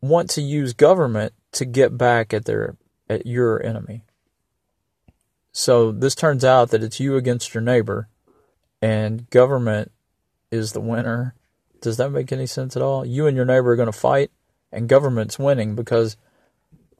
want 0.00 0.30
to 0.30 0.40
use 0.40 0.72
government 0.72 1.34
to 1.52 1.64
get 1.64 1.98
back 1.98 2.32
at 2.32 2.44
their 2.44 2.76
at 3.10 3.26
your 3.26 3.62
enemy. 3.62 4.03
So 5.54 5.92
this 5.92 6.16
turns 6.16 6.44
out 6.44 6.70
that 6.70 6.82
it's 6.82 7.00
you 7.00 7.16
against 7.16 7.54
your 7.54 7.62
neighbor, 7.62 8.08
and 8.82 9.30
government 9.30 9.92
is 10.50 10.72
the 10.72 10.80
winner. 10.80 11.34
Does 11.80 11.96
that 11.96 12.10
make 12.10 12.32
any 12.32 12.46
sense 12.46 12.76
at 12.76 12.82
all? 12.82 13.06
You 13.06 13.28
and 13.28 13.36
your 13.36 13.46
neighbor 13.46 13.70
are 13.70 13.76
going 13.76 13.86
to 13.86 13.92
fight, 13.92 14.32
and 14.72 14.88
government's 14.88 15.38
winning 15.38 15.76
because 15.76 16.16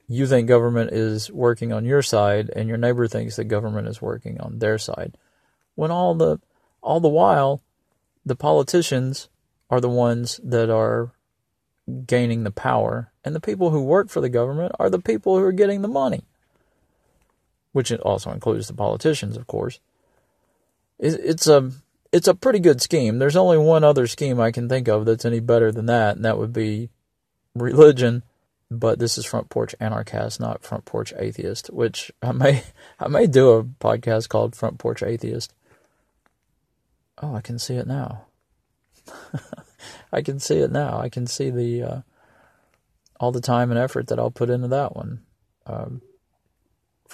you 0.06 0.26
think 0.26 0.46
government 0.46 0.92
is 0.92 1.30
working 1.32 1.72
on 1.72 1.84
your 1.84 2.00
side 2.00 2.50
and 2.54 2.68
your 2.68 2.78
neighbor 2.78 3.08
thinks 3.08 3.36
that 3.36 3.44
government 3.44 3.88
is 3.88 4.00
working 4.00 4.40
on 4.40 4.58
their 4.58 4.78
side 4.78 5.16
when 5.74 5.90
all 5.90 6.14
the 6.14 6.38
all 6.82 7.00
the 7.00 7.08
while 7.08 7.62
the 8.24 8.36
politicians 8.36 9.28
are 9.70 9.80
the 9.80 9.88
ones 9.88 10.40
that 10.44 10.70
are 10.70 11.12
gaining 12.06 12.44
the 12.44 12.50
power 12.50 13.12
and 13.24 13.34
the 13.34 13.40
people 13.40 13.70
who 13.70 13.82
work 13.82 14.10
for 14.10 14.20
the 14.20 14.28
government 14.28 14.72
are 14.78 14.90
the 14.90 14.98
people 14.98 15.38
who 15.38 15.44
are 15.44 15.52
getting 15.52 15.82
the 15.82 15.88
money 15.88 16.24
which 17.74 17.92
also 17.92 18.30
includes 18.30 18.66
the 18.66 18.74
politicians 18.74 19.36
of 19.36 19.46
course 19.46 19.78
it's 20.98 21.46
a 21.46 21.70
it's 22.12 22.28
a 22.28 22.34
pretty 22.34 22.60
good 22.60 22.80
scheme. 22.80 23.18
There's 23.18 23.36
only 23.36 23.58
one 23.58 23.82
other 23.82 24.06
scheme 24.06 24.40
I 24.40 24.52
can 24.52 24.68
think 24.68 24.86
of 24.88 25.04
that's 25.04 25.24
any 25.24 25.40
better 25.40 25.72
than 25.72 25.86
that, 25.86 26.16
and 26.16 26.24
that 26.24 26.38
would 26.38 26.52
be 26.52 26.90
religion. 27.54 28.22
But 28.70 28.98
this 28.98 29.18
is 29.18 29.26
Front 29.26 29.50
Porch 29.50 29.74
Anarchist, 29.80 30.40
not 30.40 30.62
Front 30.62 30.84
Porch 30.84 31.12
Atheist, 31.16 31.68
which 31.68 32.12
I 32.22 32.32
may 32.32 32.62
I 33.00 33.08
may 33.08 33.26
do 33.26 33.50
a 33.50 33.64
podcast 33.64 34.28
called 34.28 34.56
Front 34.56 34.78
Porch 34.78 35.02
Atheist. 35.02 35.52
Oh, 37.20 37.34
I 37.34 37.40
can 37.40 37.58
see 37.58 37.74
it 37.74 37.86
now. 37.86 38.26
I 40.12 40.22
can 40.22 40.38
see 40.38 40.58
it 40.58 40.70
now. 40.70 40.98
I 40.98 41.08
can 41.08 41.26
see 41.26 41.50
the 41.50 41.82
uh, 41.82 42.00
all 43.20 43.32
the 43.32 43.40
time 43.40 43.70
and 43.70 43.78
effort 43.78 44.06
that 44.08 44.18
I'll 44.18 44.30
put 44.30 44.50
into 44.50 44.68
that 44.68 44.96
one 44.96 45.20
um, 45.66 46.00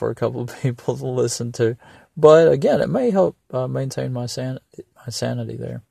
for 0.01 0.11
a 0.11 0.15
couple 0.15 0.41
of 0.41 0.59
people 0.63 0.97
to 0.97 1.07
listen 1.07 1.53
to. 1.53 1.77
But 2.17 2.51
again, 2.51 2.81
it 2.81 2.89
may 2.89 3.11
help 3.11 3.37
uh, 3.53 3.69
maintain 3.69 4.13
my 4.13 4.27
san- 4.27 4.59
my 4.97 5.11
sanity 5.11 5.57
there. 5.57 5.83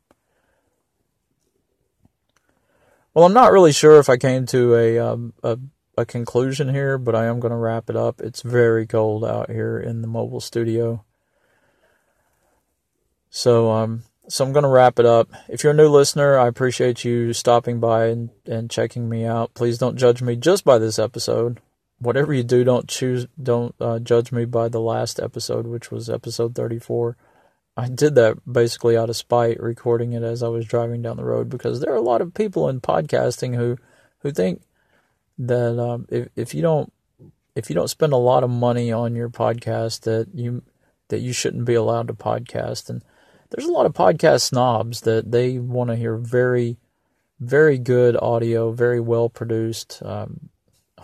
Well, 3.13 3.25
I'm 3.25 3.33
not 3.33 3.51
really 3.51 3.71
sure 3.71 3.99
if 3.99 4.09
I 4.09 4.17
came 4.17 4.45
to 4.47 4.75
a 4.75 4.99
um, 4.99 5.33
a, 5.43 5.57
a 5.95 6.05
conclusion 6.05 6.69
here, 6.69 6.97
but 6.97 7.15
I 7.15 7.25
am 7.25 7.39
going 7.39 7.51
to 7.51 7.57
wrap 7.57 7.89
it 7.89 7.95
up. 7.95 8.19
It's 8.19 8.41
very 8.41 8.85
cold 8.87 9.23
out 9.23 9.49
here 9.49 9.79
in 9.79 10.01
the 10.01 10.07
mobile 10.07 10.41
studio. 10.41 11.05
So 13.29 13.71
um, 13.71 14.03
so 14.27 14.43
I'm 14.43 14.53
going 14.53 14.63
to 14.63 14.69
wrap 14.69 14.97
it 14.97 15.05
up. 15.05 15.29
If 15.47 15.63
you're 15.63 15.73
a 15.73 15.75
new 15.75 15.89
listener, 15.89 16.37
I 16.37 16.47
appreciate 16.47 17.05
you 17.05 17.33
stopping 17.33 17.79
by 17.79 18.07
and, 18.07 18.29
and 18.45 18.71
checking 18.71 19.07
me 19.07 19.25
out. 19.25 19.53
Please 19.53 19.77
don't 19.77 19.97
judge 19.97 20.21
me 20.21 20.35
just 20.35 20.65
by 20.65 20.79
this 20.79 20.97
episode. 20.97 21.59
Whatever 21.99 22.33
you 22.33 22.43
do, 22.43 22.63
don't 22.63 22.87
choose, 22.87 23.27
don't 23.41 23.75
uh, 23.79 23.99
judge 23.99 24.31
me 24.31 24.45
by 24.45 24.69
the 24.69 24.79
last 24.79 25.19
episode, 25.19 25.67
which 25.67 25.91
was 25.91 26.09
episode 26.09 26.55
34. 26.55 27.17
I 27.75 27.87
did 27.87 28.15
that 28.15 28.37
basically 28.51 28.97
out 28.97 29.09
of 29.09 29.15
spite, 29.15 29.61
recording 29.61 30.13
it 30.13 30.23
as 30.23 30.41
I 30.43 30.47
was 30.47 30.65
driving 30.65 31.01
down 31.01 31.17
the 31.17 31.23
road 31.23 31.49
because 31.49 31.79
there 31.79 31.91
are 31.91 31.97
a 31.97 32.01
lot 32.01 32.21
of 32.21 32.33
people 32.33 32.67
in 32.67 32.81
podcasting 32.81 33.55
who, 33.55 33.77
who 34.19 34.31
think 34.31 34.61
that 35.37 35.79
um, 35.79 36.05
if 36.09 36.27
if 36.35 36.53
you 36.53 36.61
don't 36.61 36.91
if 37.55 37.69
you 37.69 37.75
don't 37.75 37.89
spend 37.89 38.11
a 38.11 38.17
lot 38.17 38.43
of 38.43 38.49
money 38.49 38.91
on 38.91 39.15
your 39.15 39.29
podcast 39.29 40.01
that 40.01 40.27
you 40.33 40.61
that 41.07 41.19
you 41.19 41.31
shouldn't 41.31 41.63
be 41.63 41.73
allowed 41.73 42.07
to 42.07 42.13
podcast 42.13 42.89
and 42.89 43.01
there's 43.49 43.67
a 43.67 43.71
lot 43.71 43.85
of 43.85 43.93
podcast 43.93 44.41
snobs 44.41 45.01
that 45.01 45.31
they 45.31 45.57
want 45.57 45.89
to 45.89 45.95
hear 45.95 46.17
very, 46.17 46.77
very 47.39 47.77
good 47.77 48.15
audio, 48.21 48.71
very 48.71 48.99
well 48.99 49.29
produced 49.29 50.01
um, 50.05 50.49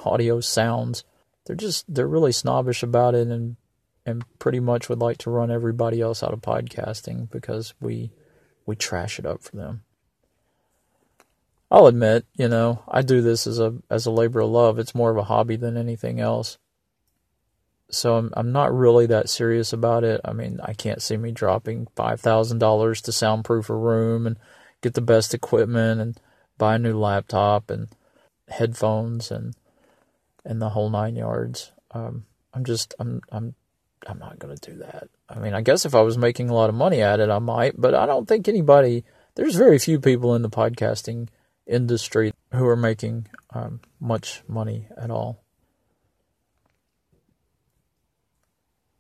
audio 0.05 0.39
sounds. 0.39 1.03
They're 1.45 1.55
just 1.55 1.93
they're 1.93 2.07
really 2.07 2.31
snobbish 2.31 2.83
about 2.83 3.15
it 3.15 3.27
and 3.27 3.57
and 4.05 4.23
pretty 4.39 4.59
much 4.59 4.87
would 4.87 4.99
like 4.99 5.17
to 5.19 5.31
run 5.31 5.51
everybody 5.51 5.99
else 6.01 6.21
out 6.21 6.33
of 6.33 6.41
podcasting 6.41 7.29
because 7.31 7.73
we 7.79 8.11
we 8.65 8.75
trash 8.75 9.19
it 9.19 9.25
up 9.25 9.41
for 9.41 9.55
them. 9.55 9.83
I'll 11.71 11.87
admit, 11.87 12.25
you 12.35 12.47
know, 12.47 12.83
I 12.87 13.01
do 13.01 13.21
this 13.21 13.47
as 13.47 13.59
a 13.59 13.75
as 13.89 14.05
a 14.05 14.11
labor 14.11 14.41
of 14.41 14.49
love. 14.49 14.79
It's 14.79 14.95
more 14.95 15.11
of 15.11 15.17
a 15.17 15.23
hobby 15.23 15.55
than 15.55 15.77
anything 15.77 16.19
else 16.19 16.57
so 17.89 18.17
I'm 18.17 18.31
I'm 18.35 18.51
not 18.51 18.75
really 18.75 19.05
that 19.07 19.29
serious 19.29 19.73
about 19.73 20.03
it. 20.03 20.21
I 20.25 20.33
mean, 20.33 20.59
I 20.63 20.73
can't 20.73 21.01
see 21.01 21.17
me 21.17 21.31
dropping 21.31 21.87
five 21.95 22.19
thousand 22.19 22.59
dollars 22.59 23.01
to 23.03 23.11
soundproof 23.11 23.69
a 23.69 23.75
room 23.75 24.25
and 24.27 24.37
get 24.81 24.93
the 24.93 25.01
best 25.01 25.33
equipment 25.33 26.01
and 26.01 26.19
buy 26.57 26.75
a 26.75 26.79
new 26.79 26.97
laptop 26.97 27.69
and 27.69 27.87
headphones 28.49 29.31
and 29.31 29.55
and 30.45 30.61
the 30.61 30.69
whole 30.69 30.89
nine 30.89 31.15
yards. 31.15 31.71
Um, 31.91 32.25
I'm 32.53 32.63
just 32.63 32.93
I'm 32.99 33.21
I'm 33.31 33.55
I'm 34.07 34.19
not 34.19 34.39
gonna 34.39 34.55
do 34.55 34.75
that. 34.77 35.09
I 35.27 35.39
mean, 35.39 35.53
I 35.53 35.61
guess 35.61 35.85
if 35.85 35.95
I 35.95 36.01
was 36.01 36.17
making 36.17 36.49
a 36.49 36.53
lot 36.53 36.69
of 36.69 36.75
money 36.75 37.01
at 37.01 37.19
it, 37.19 37.29
I 37.29 37.39
might, 37.39 37.79
but 37.79 37.93
I 37.93 38.05
don't 38.05 38.27
think 38.27 38.47
anybody. 38.47 39.03
There's 39.35 39.55
very 39.55 39.79
few 39.79 39.99
people 39.99 40.33
in 40.33 40.43
the 40.43 40.49
podcasting 40.49 41.27
industry 41.67 42.33
who 42.53 42.65
are 42.67 42.77
making 42.77 43.27
um, 43.53 43.81
much 43.99 44.43
money 44.47 44.87
at 44.97 45.11
all. 45.11 45.43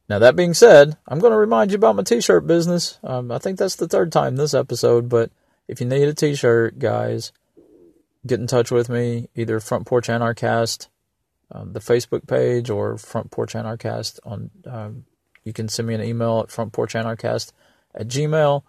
Now, 0.07 0.19
that 0.19 0.35
being 0.35 0.53
said, 0.53 0.97
I'm 1.07 1.19
going 1.19 1.31
to 1.31 1.37
remind 1.37 1.71
you 1.71 1.77
about 1.77 1.95
my 1.95 2.03
t 2.03 2.21
shirt 2.21 2.45
business. 2.45 2.99
Um, 3.03 3.31
I 3.31 3.39
think 3.39 3.57
that's 3.57 3.75
the 3.75 3.87
third 3.87 4.11
time 4.11 4.35
this 4.35 4.53
episode, 4.53 5.09
but 5.09 5.31
if 5.67 5.79
you 5.79 5.87
need 5.87 6.07
a 6.07 6.13
t 6.13 6.35
shirt, 6.35 6.77
guys, 6.77 7.31
get 8.25 8.39
in 8.39 8.47
touch 8.47 8.71
with 8.71 8.87
me, 8.87 9.29
either 9.35 9.59
Front 9.59 9.87
Porch 9.87 10.09
Anarchist, 10.09 10.89
um, 11.55 11.73
the 11.73 11.79
Facebook 11.79 12.27
page, 12.27 12.69
or 12.69 12.97
Front 12.97 13.31
Porch 13.31 13.55
Anarchist. 13.55 14.19
On, 14.25 14.51
um, 14.65 15.05
you 15.43 15.53
can 15.53 15.67
send 15.67 15.87
me 15.87 15.93
an 15.93 16.03
email 16.03 16.41
at 16.41 16.51
Front 16.51 16.73
Porch 16.73 16.93
frontporchanarchist 16.93 17.51
at 17.93 18.07
gmail. 18.07 18.63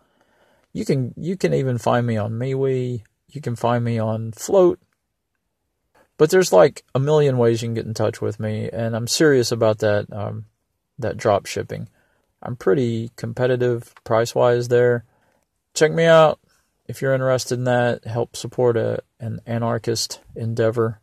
You 0.73 0.85
can 0.85 1.15
you 1.17 1.37
can 1.37 1.55
even 1.55 1.79
find 1.79 2.07
me 2.07 2.17
on 2.17 2.33
MeWe. 2.33 3.03
You 3.29 3.41
can 3.41 3.57
find 3.57 3.85
me 3.85 3.99
on 3.99 4.33
Flote. 4.33 4.79
But 6.19 6.31
there's 6.31 6.53
like 6.53 6.85
a 6.95 6.99
million 6.99 7.37
ways 7.39 7.61
you 7.61 7.69
can 7.69 7.75
get 7.75 7.87
in 7.87 7.95
touch 7.95 8.21
with 8.21 8.39
me, 8.41 8.71
and 8.73 8.95
I'm 8.95 9.07
serious 9.07 9.51
about 9.53 9.79
that. 9.79 10.13
Um, 10.13 10.47
that 10.99 11.17
drop 11.17 11.47
shipping. 11.47 11.89
I'm 12.43 12.57
pretty 12.57 13.11
competitive 13.17 13.95
price 14.05 14.35
wise 14.35 14.69
there. 14.69 15.05
Check 15.75 15.93
me 15.93 16.05
out 16.05 16.39
if 16.87 17.03
you're 17.03 17.15
interested 17.15 17.59
in 17.59 17.65
that. 17.65 18.05
Help 18.05 18.37
support 18.37 18.77
a, 18.77 19.03
an 19.21 19.41
anarchist 19.47 20.21
endeavor. 20.35 21.01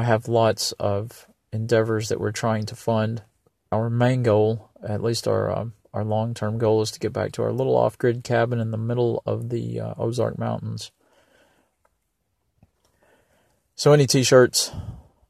I 0.00 0.04
have 0.04 0.28
lots 0.28 0.72
of 0.72 1.28
endeavors 1.52 2.08
that 2.08 2.18
we're 2.18 2.32
trying 2.32 2.64
to 2.64 2.74
fund. 2.74 3.22
Our 3.70 3.90
main 3.90 4.22
goal, 4.22 4.70
at 4.82 5.02
least 5.02 5.28
our 5.28 5.54
um, 5.54 5.74
our 5.92 6.04
long 6.04 6.32
term 6.32 6.56
goal, 6.56 6.80
is 6.80 6.90
to 6.92 6.98
get 6.98 7.12
back 7.12 7.32
to 7.32 7.42
our 7.42 7.52
little 7.52 7.76
off 7.76 7.98
grid 7.98 8.24
cabin 8.24 8.60
in 8.60 8.70
the 8.70 8.78
middle 8.78 9.22
of 9.26 9.50
the 9.50 9.78
uh, 9.78 9.94
Ozark 9.98 10.38
Mountains. 10.38 10.90
So 13.74 13.92
any 13.92 14.06
t-shirts, 14.06 14.70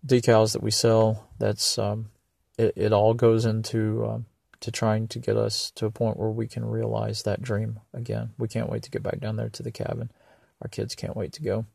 decals 0.06 0.52
that 0.52 0.62
we 0.62 0.70
sell, 0.70 1.28
that's 1.40 1.76
um, 1.76 2.11
it, 2.56 2.72
it 2.76 2.92
all 2.92 3.12
goes 3.12 3.44
into 3.44 4.06
um, 4.06 4.26
to 4.61 4.70
trying 4.70 5.09
to 5.09 5.18
get 5.18 5.37
us 5.37 5.72
to 5.72 5.87
a 5.87 5.90
point 5.90 6.16
where 6.16 6.30
we 6.30 6.46
can 6.46 6.64
realize 6.64 7.24
that 7.24 7.42
dream 7.42 7.80
again. 7.92 8.35
We 8.38 8.46
can't 8.46 8.70
wait 8.70 8.85
to 8.85 8.90
get 8.92 9.02
back 9.02 9.18
down 9.18 9.35
there 9.35 9.50
to 9.50 9.64
the 9.64 9.72
cabin. 9.72 10.12
Our 10.62 10.68
kids 10.68 10.94
can't 10.94 11.16
wait 11.16 11.33
to 11.33 11.42
go. 11.42 11.66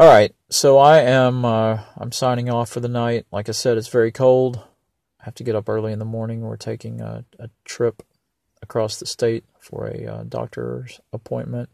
All 0.00 0.06
right, 0.06 0.34
so 0.48 0.78
I 0.78 1.00
am 1.00 1.44
uh, 1.44 1.80
I'm 1.98 2.10
signing 2.10 2.48
off 2.48 2.70
for 2.70 2.80
the 2.80 2.88
night. 2.88 3.26
Like 3.30 3.50
I 3.50 3.52
said, 3.52 3.76
it's 3.76 3.88
very 3.88 4.10
cold. 4.10 4.56
I 5.20 5.24
have 5.24 5.34
to 5.34 5.44
get 5.44 5.54
up 5.54 5.68
early 5.68 5.92
in 5.92 5.98
the 5.98 6.06
morning. 6.06 6.40
We're 6.40 6.56
taking 6.56 7.02
a, 7.02 7.26
a 7.38 7.50
trip 7.66 8.02
across 8.62 8.98
the 8.98 9.04
state 9.04 9.44
for 9.58 9.88
a 9.88 10.06
uh, 10.06 10.22
doctor's 10.26 11.02
appointment. 11.12 11.68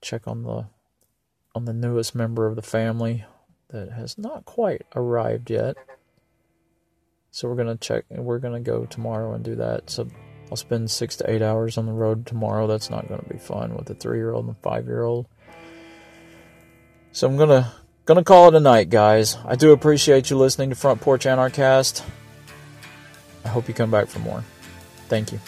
Check 0.00 0.28
on 0.28 0.44
the 0.44 0.66
on 1.56 1.64
the 1.64 1.72
newest 1.72 2.14
member 2.14 2.46
of 2.46 2.54
the 2.54 2.62
family 2.62 3.24
that 3.70 3.90
has 3.90 4.16
not 4.16 4.44
quite 4.44 4.82
arrived 4.94 5.50
yet. 5.50 5.76
So 7.32 7.48
we're 7.48 7.56
gonna 7.56 7.78
check. 7.78 8.04
We're 8.10 8.38
gonna 8.38 8.60
go 8.60 8.86
tomorrow 8.86 9.34
and 9.34 9.42
do 9.42 9.56
that. 9.56 9.90
So 9.90 10.06
I'll 10.52 10.56
spend 10.56 10.88
six 10.88 11.16
to 11.16 11.28
eight 11.28 11.42
hours 11.42 11.76
on 11.76 11.86
the 11.86 11.92
road 11.92 12.26
tomorrow. 12.26 12.68
That's 12.68 12.90
not 12.90 13.08
gonna 13.08 13.24
be 13.28 13.38
fun 13.38 13.74
with 13.74 13.90
a 13.90 13.94
three-year-old 13.94 14.46
and 14.46 14.54
a 14.54 14.60
five-year-old. 14.60 15.26
So 17.12 17.26
I'm 17.26 17.36
gonna 17.36 17.72
gonna 18.06 18.24
call 18.24 18.48
it 18.48 18.54
a 18.54 18.60
night, 18.60 18.88
guys. 18.88 19.36
I 19.44 19.54
do 19.54 19.72
appreciate 19.72 20.30
you 20.30 20.38
listening 20.38 20.70
to 20.70 20.74
Front 20.74 21.02
Porch 21.02 21.26
Anarchist. 21.26 22.02
I 23.44 23.48
hope 23.48 23.68
you 23.68 23.74
come 23.74 23.90
back 23.90 24.08
for 24.08 24.18
more. 24.20 24.42
Thank 25.08 25.30
you. 25.30 25.38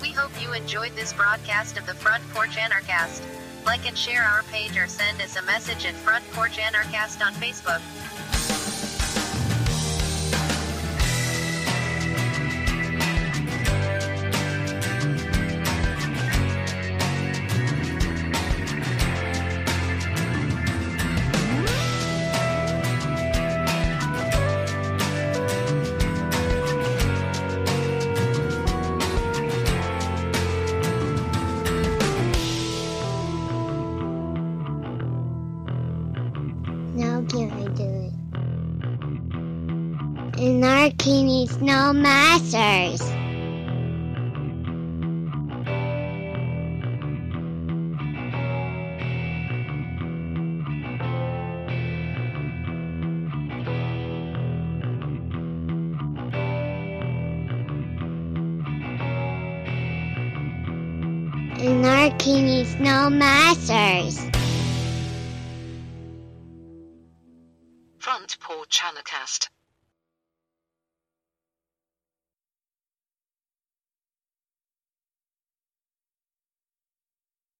We 0.00 0.10
hope 0.10 0.30
you 0.40 0.52
enjoyed 0.52 0.92
this 0.94 1.12
broadcast 1.12 1.76
of 1.78 1.86
the 1.86 1.94
Front 1.94 2.22
Porch 2.30 2.56
Anarchist. 2.56 3.24
Like 3.66 3.86
and 3.86 3.98
share 3.98 4.22
our 4.22 4.44
page 4.44 4.76
or 4.78 4.86
send 4.86 5.20
us 5.20 5.36
a 5.36 5.42
message 5.42 5.84
at 5.84 5.94
Front 5.94 6.24
Porch 6.30 6.58
Anarchist 6.58 7.22
on 7.22 7.32
Facebook. 7.34 7.80
Needs 41.48 41.62
masters. 41.94 43.07